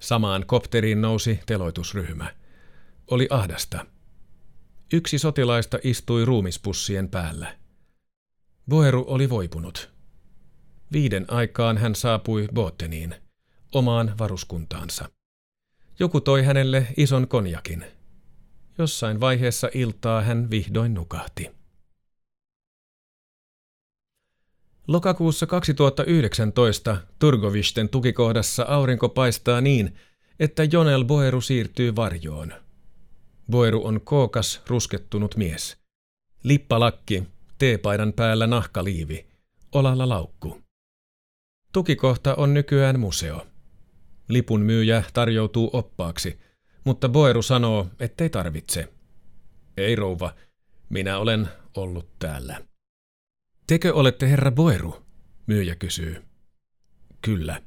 Samaan 0.00 0.46
kopteriin 0.46 1.00
nousi 1.00 1.40
teloitusryhmä. 1.46 2.34
Oli 3.10 3.26
ahdasta. 3.30 3.86
Yksi 4.92 5.18
sotilaista 5.18 5.78
istui 5.82 6.24
ruumispussien 6.24 7.08
päällä. 7.08 7.56
Boeru 8.68 9.04
oli 9.08 9.30
voipunut. 9.30 9.90
Viiden 10.92 11.24
aikaan 11.28 11.78
hän 11.78 11.94
saapui 11.94 12.48
Botteniin, 12.54 13.14
omaan 13.72 14.14
varuskuntaansa. 14.18 15.17
Joku 16.00 16.20
toi 16.20 16.42
hänelle 16.42 16.86
ison 16.96 17.28
konjakin. 17.28 17.84
Jossain 18.78 19.20
vaiheessa 19.20 19.68
iltaa 19.74 20.22
hän 20.22 20.50
vihdoin 20.50 20.94
nukahti. 20.94 21.50
Lokakuussa 24.88 25.46
2019 25.46 26.96
Turgovisten 27.18 27.88
tukikohdassa 27.88 28.62
aurinko 28.68 29.08
paistaa 29.08 29.60
niin, 29.60 29.96
että 30.40 30.64
Jonel 30.64 31.04
Boeru 31.04 31.40
siirtyy 31.40 31.96
varjoon. 31.96 32.52
Boeru 33.50 33.86
on 33.86 34.00
kookas, 34.00 34.62
ruskettunut 34.66 35.36
mies. 35.36 35.76
Lippalakki, 36.42 37.22
teepaidan 37.58 38.12
päällä 38.12 38.46
nahkaliivi, 38.46 39.26
olalla 39.72 40.08
laukku. 40.08 40.60
Tukikohta 41.72 42.34
on 42.34 42.54
nykyään 42.54 43.00
museo. 43.00 43.46
Lipun 44.28 44.60
myyjä 44.60 45.02
tarjoutuu 45.12 45.70
oppaaksi, 45.72 46.40
mutta 46.84 47.08
Boeru 47.08 47.42
sanoo, 47.42 47.86
ettei 48.00 48.30
tarvitse. 48.30 48.92
Ei 49.76 49.96
rouva, 49.96 50.34
minä 50.88 51.18
olen 51.18 51.48
ollut 51.76 52.18
täällä. 52.18 52.62
Tekö 53.66 53.94
olette 53.94 54.30
herra 54.30 54.50
Boeru? 54.50 55.06
Myyjä 55.46 55.74
kysyy. 55.74 56.22
Kyllä. 57.22 57.62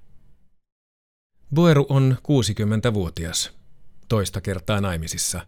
Boeru 1.53 1.85
on 1.89 2.17
60-vuotias, 2.19 3.51
toista 4.09 4.41
kertaa 4.41 4.81
naimisissa. 4.81 5.47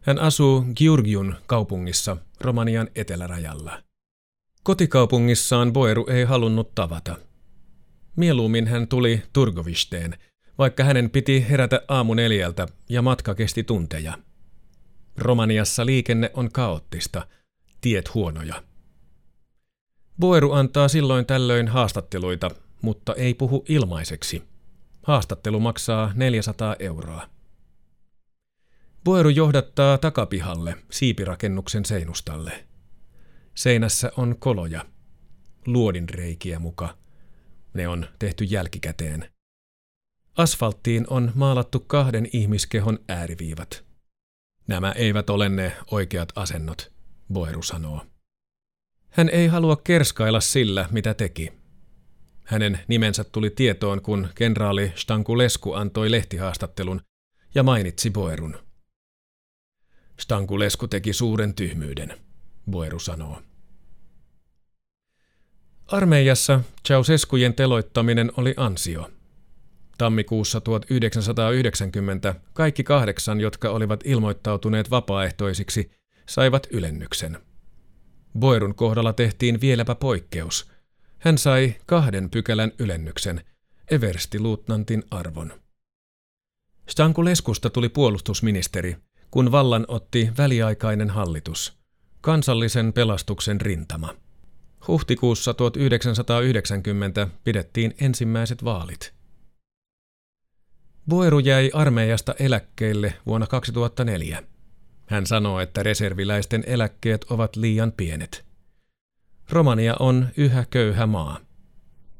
Hän 0.00 0.18
asuu 0.18 0.64
Georgiun 0.76 1.34
kaupungissa 1.46 2.16
Romanian 2.40 2.88
etelärajalla. 2.94 3.82
Kotikaupungissaan 4.62 5.72
Boeru 5.72 6.06
ei 6.06 6.24
halunnut 6.24 6.74
tavata. 6.74 7.16
Mieluummin 8.16 8.66
hän 8.66 8.88
tuli 8.88 9.22
Turgovisteen, 9.32 10.18
vaikka 10.58 10.84
hänen 10.84 11.10
piti 11.10 11.46
herätä 11.50 11.80
aamu 11.88 12.14
neljältä 12.14 12.66
ja 12.88 13.02
matka 13.02 13.34
kesti 13.34 13.64
tunteja. 13.64 14.18
Romaniassa 15.16 15.86
liikenne 15.86 16.30
on 16.34 16.52
kaoottista, 16.52 17.26
tiet 17.80 18.14
huonoja. 18.14 18.62
Boeru 20.20 20.52
antaa 20.52 20.88
silloin 20.88 21.26
tällöin 21.26 21.68
haastatteluita, 21.68 22.50
mutta 22.82 23.14
ei 23.14 23.34
puhu 23.34 23.64
ilmaiseksi. 23.68 24.42
Haastattelu 25.02 25.60
maksaa 25.60 26.12
400 26.14 26.76
euroa. 26.78 27.28
Boeru 29.04 29.28
johdattaa 29.28 29.98
takapihalle 29.98 30.76
siipirakennuksen 30.90 31.84
seinustalle. 31.84 32.64
Seinässä 33.54 34.12
on 34.16 34.36
koloja, 34.38 34.84
luodinreikiä 35.66 36.58
muka. 36.58 36.96
Ne 37.74 37.88
on 37.88 38.06
tehty 38.18 38.44
jälkikäteen. 38.44 39.35
Asfalttiin 40.36 41.06
on 41.10 41.32
maalattu 41.34 41.80
kahden 41.80 42.28
ihmiskehon 42.32 42.98
ääriviivat. 43.08 43.84
Nämä 44.66 44.92
eivät 44.92 45.30
ole 45.30 45.48
ne 45.48 45.72
oikeat 45.90 46.32
asennot, 46.34 46.92
Boeru 47.32 47.62
sanoo. 47.62 48.06
Hän 49.08 49.28
ei 49.28 49.46
halua 49.46 49.76
kerskailla 49.76 50.40
sillä, 50.40 50.88
mitä 50.90 51.14
teki. 51.14 51.52
Hänen 52.44 52.80
nimensä 52.88 53.24
tuli 53.24 53.50
tietoon, 53.50 54.02
kun 54.02 54.28
kenraali 54.34 54.92
Stankulesku 54.94 55.72
antoi 55.72 56.10
lehtihaastattelun 56.10 57.00
ja 57.54 57.62
mainitsi 57.62 58.10
Boerun. 58.10 58.58
Stankulesku 60.20 60.88
teki 60.88 61.12
suuren 61.12 61.54
tyhmyyden, 61.54 62.18
Boeru 62.70 62.98
sanoo. 62.98 63.42
Armeijassa 65.86 66.60
Ceausescujen 66.88 67.54
teloittaminen 67.54 68.32
oli 68.36 68.54
ansio. 68.56 69.10
Tammikuussa 69.98 70.60
1990 70.60 72.34
kaikki 72.52 72.84
kahdeksan, 72.84 73.40
jotka 73.40 73.70
olivat 73.70 74.00
ilmoittautuneet 74.04 74.90
vapaaehtoisiksi, 74.90 75.90
saivat 76.28 76.66
ylennyksen. 76.70 77.38
Boerun 78.38 78.74
kohdalla 78.74 79.12
tehtiin 79.12 79.60
vieläpä 79.60 79.94
poikkeus. 79.94 80.70
Hän 81.18 81.38
sai 81.38 81.74
kahden 81.86 82.30
pykälän 82.30 82.72
ylennyksen, 82.78 83.44
everstiluutnantin 83.90 85.02
arvon. 85.10 85.52
Stankuleskusta 86.88 87.70
tuli 87.70 87.88
puolustusministeri, 87.88 88.96
kun 89.30 89.52
vallan 89.52 89.84
otti 89.88 90.30
väliaikainen 90.38 91.10
hallitus, 91.10 91.78
kansallisen 92.20 92.92
pelastuksen 92.92 93.60
rintama. 93.60 94.14
Huhtikuussa 94.88 95.54
1990 95.54 97.28
pidettiin 97.44 97.94
ensimmäiset 98.00 98.64
vaalit. 98.64 99.15
Boeru 101.08 101.38
jäi 101.38 101.70
armeijasta 101.74 102.34
eläkkeelle 102.38 103.14
vuonna 103.26 103.46
2004. 103.46 104.42
Hän 105.06 105.26
sanoo, 105.26 105.60
että 105.60 105.82
reserviläisten 105.82 106.64
eläkkeet 106.66 107.24
ovat 107.24 107.56
liian 107.56 107.92
pienet. 107.92 108.44
Romania 109.50 109.96
on 110.00 110.28
yhä 110.36 110.64
köyhä 110.70 111.06
maa. 111.06 111.40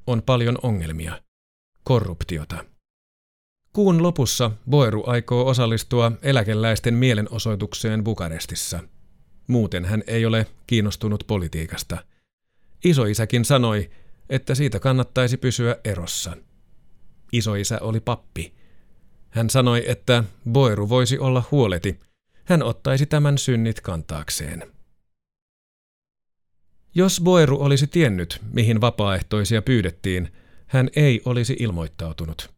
On 0.07 0.23
paljon 0.23 0.59
ongelmia. 0.63 1.23
Korruptiota. 1.85 2.65
Kuun 3.73 4.03
lopussa 4.03 4.51
Boeru 4.71 5.05
aikoo 5.07 5.47
osallistua 5.47 6.13
eläkeläisten 6.23 6.95
mielenosoitukseen 6.95 8.05
Bukarestissa. 8.05 8.81
Muuten 9.47 9.85
hän 9.85 10.03
ei 10.07 10.27
ole 10.27 10.47
kiinnostunut 10.67 11.25
politiikasta. 11.27 12.05
Isoisäkin 12.85 13.45
sanoi, 13.45 13.91
että 14.31 14.55
siitä 14.55 14.81
kannattaisi 14.81 15.37
pysyä 15.37 15.77
erossa. 15.85 16.37
Isoisä 17.33 17.79
oli 17.81 18.01
pappi. 18.01 18.56
Hän 19.31 19.51
sanoi, 19.51 19.91
että 19.91 20.25
Boeru 20.51 20.89
voisi 20.89 21.19
olla 21.19 21.43
huoleti. 21.51 22.01
Hän 22.45 22.63
ottaisi 22.63 23.07
tämän 23.07 23.39
synnit 23.39 23.81
kantaakseen. 23.81 24.73
Jos 26.95 27.21
Boeru 27.21 27.63
olisi 27.63 27.87
tiennyt, 27.87 28.41
mihin 28.53 28.81
vapaaehtoisia 28.81 29.63
pyydettiin, 29.63 30.33
hän 30.67 30.91
ei 30.97 31.23
olisi 31.25 31.57
ilmoittautunut. 31.59 32.55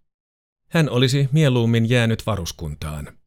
Hän 0.70 0.90
olisi 0.90 1.28
mieluummin 1.32 1.88
jäänyt 1.88 2.26
varuskuntaan. 2.26 3.18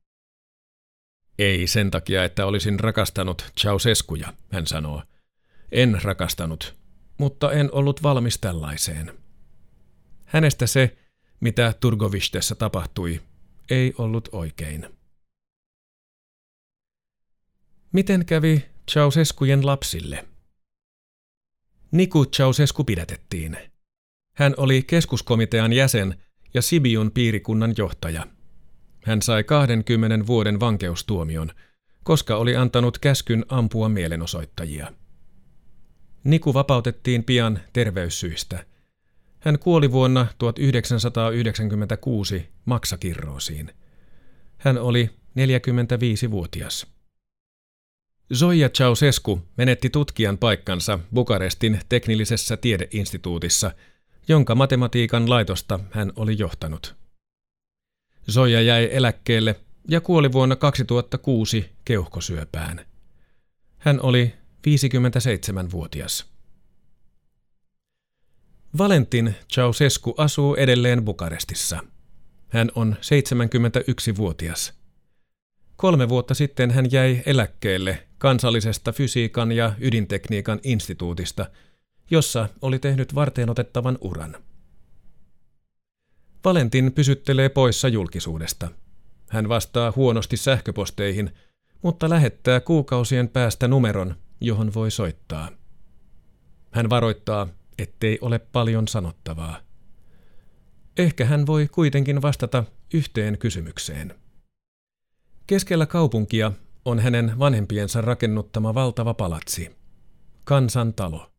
Ei 1.39 1.67
sen 1.67 1.91
takia, 1.91 2.23
että 2.23 2.45
olisin 2.45 2.79
rakastanut 2.79 3.51
Ceausescuja, 3.59 4.33
hän 4.51 4.67
sanoo. 4.67 5.03
En 5.71 5.99
rakastanut, 6.03 6.75
mutta 7.17 7.51
en 7.51 7.69
ollut 7.71 8.03
valmis 8.03 8.37
tällaiseen. 8.37 9.13
Hänestä 10.25 10.67
se, 10.67 10.97
mitä 11.39 11.73
Turgovistessa 11.79 12.55
tapahtui, 12.55 13.21
ei 13.71 13.93
ollut 13.97 14.29
oikein. 14.31 14.87
Miten 17.91 18.25
kävi 18.25 18.65
Ceausescujen 18.91 19.65
lapsille? 19.65 20.27
Niku 21.91 22.25
Ceausescu 22.25 22.83
pidätettiin. 22.83 23.57
Hän 24.35 24.53
oli 24.57 24.83
keskuskomitean 24.83 25.73
jäsen 25.73 26.23
ja 26.53 26.61
Sibiun 26.61 27.11
piirikunnan 27.11 27.73
johtaja. 27.77 28.27
Hän 29.05 29.21
sai 29.21 29.43
20 29.43 30.27
vuoden 30.27 30.59
vankeustuomion, 30.59 31.51
koska 32.03 32.35
oli 32.35 32.55
antanut 32.55 32.99
käskyn 32.99 33.45
ampua 33.49 33.89
mielenosoittajia. 33.89 34.93
Niku 36.23 36.53
vapautettiin 36.53 37.23
pian 37.23 37.59
terveyssyistä. 37.73 38.65
Hän 39.41 39.59
kuoli 39.59 39.91
vuonna 39.91 40.27
1996 40.37 42.49
maksakirroosiin. 42.65 43.71
Hän 44.57 44.77
oli 44.77 45.09
45-vuotias. 45.39 46.87
Zoya 48.33 48.69
Ceausescu 48.69 49.41
menetti 49.57 49.89
tutkijan 49.89 50.37
paikkansa 50.37 50.99
Bukarestin 51.13 51.79
teknillisessä 51.89 52.57
tiedeinstituutissa, 52.57 53.71
jonka 54.27 54.55
matematiikan 54.55 55.29
laitosta 55.29 55.79
hän 55.91 56.11
oli 56.15 56.35
johtanut. 56.37 56.95
Zoya 58.31 58.61
jäi 58.61 58.89
eläkkeelle 58.91 59.55
ja 59.89 60.01
kuoli 60.01 60.31
vuonna 60.31 60.55
2006 60.55 61.71
keuhkosyöpään. 61.85 62.85
Hän 63.77 64.01
oli 64.01 64.33
57-vuotias. 64.67 66.31
Valentin 68.77 69.35
Ceausescu 69.53 70.13
asuu 70.17 70.55
edelleen 70.55 71.05
Bukarestissa. 71.05 71.79
Hän 72.49 72.71
on 72.75 72.95
71-vuotias. 73.01 74.73
Kolme 75.75 76.09
vuotta 76.09 76.33
sitten 76.33 76.71
hän 76.71 76.91
jäi 76.91 77.21
eläkkeelle 77.25 78.07
kansallisesta 78.17 78.91
fysiikan 78.91 79.51
ja 79.51 79.73
ydintekniikan 79.79 80.59
instituutista, 80.63 81.45
jossa 82.11 82.49
oli 82.61 82.79
tehnyt 82.79 83.15
varteenotettavan 83.15 83.97
uran. 84.01 84.35
Valentin 86.45 86.93
pysyttelee 86.93 87.49
poissa 87.49 87.87
julkisuudesta. 87.87 88.67
Hän 89.29 89.49
vastaa 89.49 89.93
huonosti 89.95 90.37
sähköposteihin, 90.37 91.31
mutta 91.81 92.09
lähettää 92.09 92.59
kuukausien 92.59 93.29
päästä 93.29 93.67
numeron, 93.67 94.15
johon 94.41 94.73
voi 94.73 94.91
soittaa. 94.91 95.49
Hän 96.71 96.89
varoittaa, 96.89 97.47
ettei 97.81 98.17
ole 98.21 98.39
paljon 98.39 98.87
sanottavaa. 98.87 99.59
Ehkä 100.97 101.25
hän 101.25 101.45
voi 101.45 101.67
kuitenkin 101.67 102.21
vastata 102.21 102.63
yhteen 102.93 103.37
kysymykseen. 103.37 104.15
Keskellä 105.47 105.85
kaupunkia 105.85 106.51
on 106.85 106.99
hänen 106.99 107.39
vanhempiensa 107.39 108.01
rakennuttama 108.01 108.73
valtava 108.73 109.13
palatsi, 109.13 109.75
kansantalo. 110.43 111.31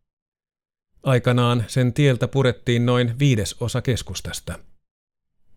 Aikanaan 1.02 1.64
sen 1.68 1.92
tieltä 1.92 2.28
purettiin 2.28 2.86
noin 2.86 3.18
viides 3.18 3.56
osa 3.60 3.82
keskustasta. 3.82 4.58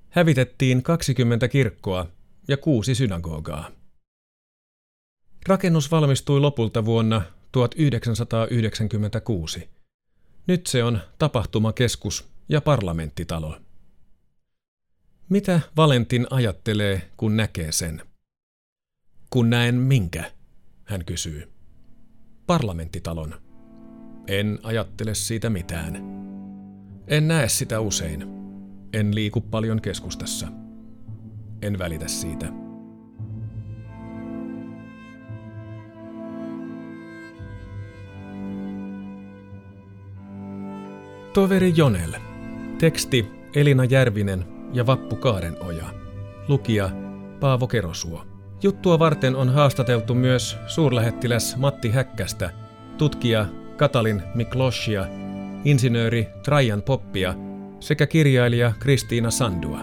Hävitettiin 0.09 0.83
20 0.83 1.47
kirkkoa 1.47 2.07
ja 2.47 2.57
kuusi 2.57 2.95
synagogaa. 2.95 3.71
Rakennus 5.47 5.91
valmistui 5.91 6.39
lopulta 6.39 6.85
vuonna 6.85 7.21
1996. 7.51 9.74
Nyt 10.47 10.67
se 10.67 10.83
on 10.83 10.99
tapahtumakeskus 11.17 12.27
ja 12.49 12.61
parlamenttitalo. 12.61 13.57
Mitä 15.29 15.59
Valentin 15.77 16.27
ajattelee, 16.29 17.11
kun 17.17 17.37
näkee 17.37 17.71
sen? 17.71 18.01
Kun 19.29 19.49
näen 19.49 19.75
minkä, 19.75 20.31
hän 20.83 21.05
kysyy. 21.05 21.51
Parlamenttitalon. 22.47 23.41
En 24.27 24.59
ajattele 24.63 25.15
siitä 25.15 25.49
mitään. 25.49 25.95
En 27.07 27.27
näe 27.27 27.49
sitä 27.49 27.79
usein. 27.79 28.25
En 28.93 29.15
liiku 29.15 29.41
paljon 29.41 29.81
keskustassa. 29.81 30.47
En 31.61 31.79
välitä 31.79 32.07
siitä. 32.07 32.64
Toveri 41.35 41.73
Jonel. 41.75 42.13
Teksti 42.77 43.25
Elina 43.55 43.85
Järvinen 43.85 44.45
ja 44.73 44.85
Vappu 44.85 45.15
Kaarenoja. 45.15 45.85
Lukija 46.47 46.89
Paavo 47.39 47.67
Kerosuo. 47.67 48.25
Juttua 48.63 48.99
varten 48.99 49.35
on 49.35 49.49
haastateltu 49.49 50.13
myös 50.13 50.57
suurlähettiläs 50.67 51.57
Matti 51.57 51.89
Häkkästä, 51.89 52.49
tutkija 52.97 53.45
Katalin 53.77 54.21
Mikloshia, 54.35 55.05
insinööri 55.65 56.27
Trajan 56.43 56.81
Poppia 56.81 57.33
sekä 57.79 58.07
kirjailija 58.07 58.73
Kristiina 58.79 59.31
Sandua. 59.31 59.79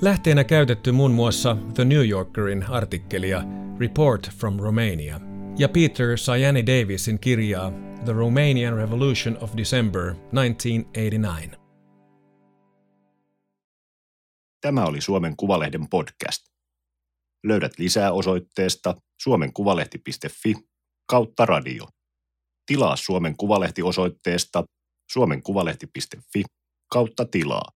Lähteenä 0.00 0.44
käytetty 0.44 0.92
muun 0.92 1.12
muassa 1.12 1.56
The 1.74 1.84
New 1.84 2.08
Yorkerin 2.08 2.64
artikkelia 2.68 3.42
Report 3.80 4.30
from 4.30 4.56
Romania 4.60 5.20
ja 5.58 5.68
Peter 5.68 6.18
Sayani 6.18 6.66
Davisin 6.66 7.18
kirjaa 7.18 7.85
The 8.06 8.12
Romanian 8.12 8.76
Revolution 8.76 9.38
of 9.40 9.56
December 9.56 10.14
1989. 10.14 11.56
Tämä 14.60 14.84
oli 14.84 15.00
Suomen 15.00 15.36
Kuvalehden 15.36 15.88
podcast. 15.88 16.46
Löydät 17.44 17.72
lisää 17.78 18.12
osoitteesta 18.12 18.94
suomenkuvalehti.fi 19.22 20.54
kautta 21.10 21.46
radio. 21.46 21.86
Tilaa 22.66 22.96
Suomen 22.96 23.36
Kuvalehti 23.36 23.82
osoitteesta 23.82 24.64
suomenkuvalehti.fi 25.12 26.42
kautta 26.92 27.24
tilaa. 27.24 27.72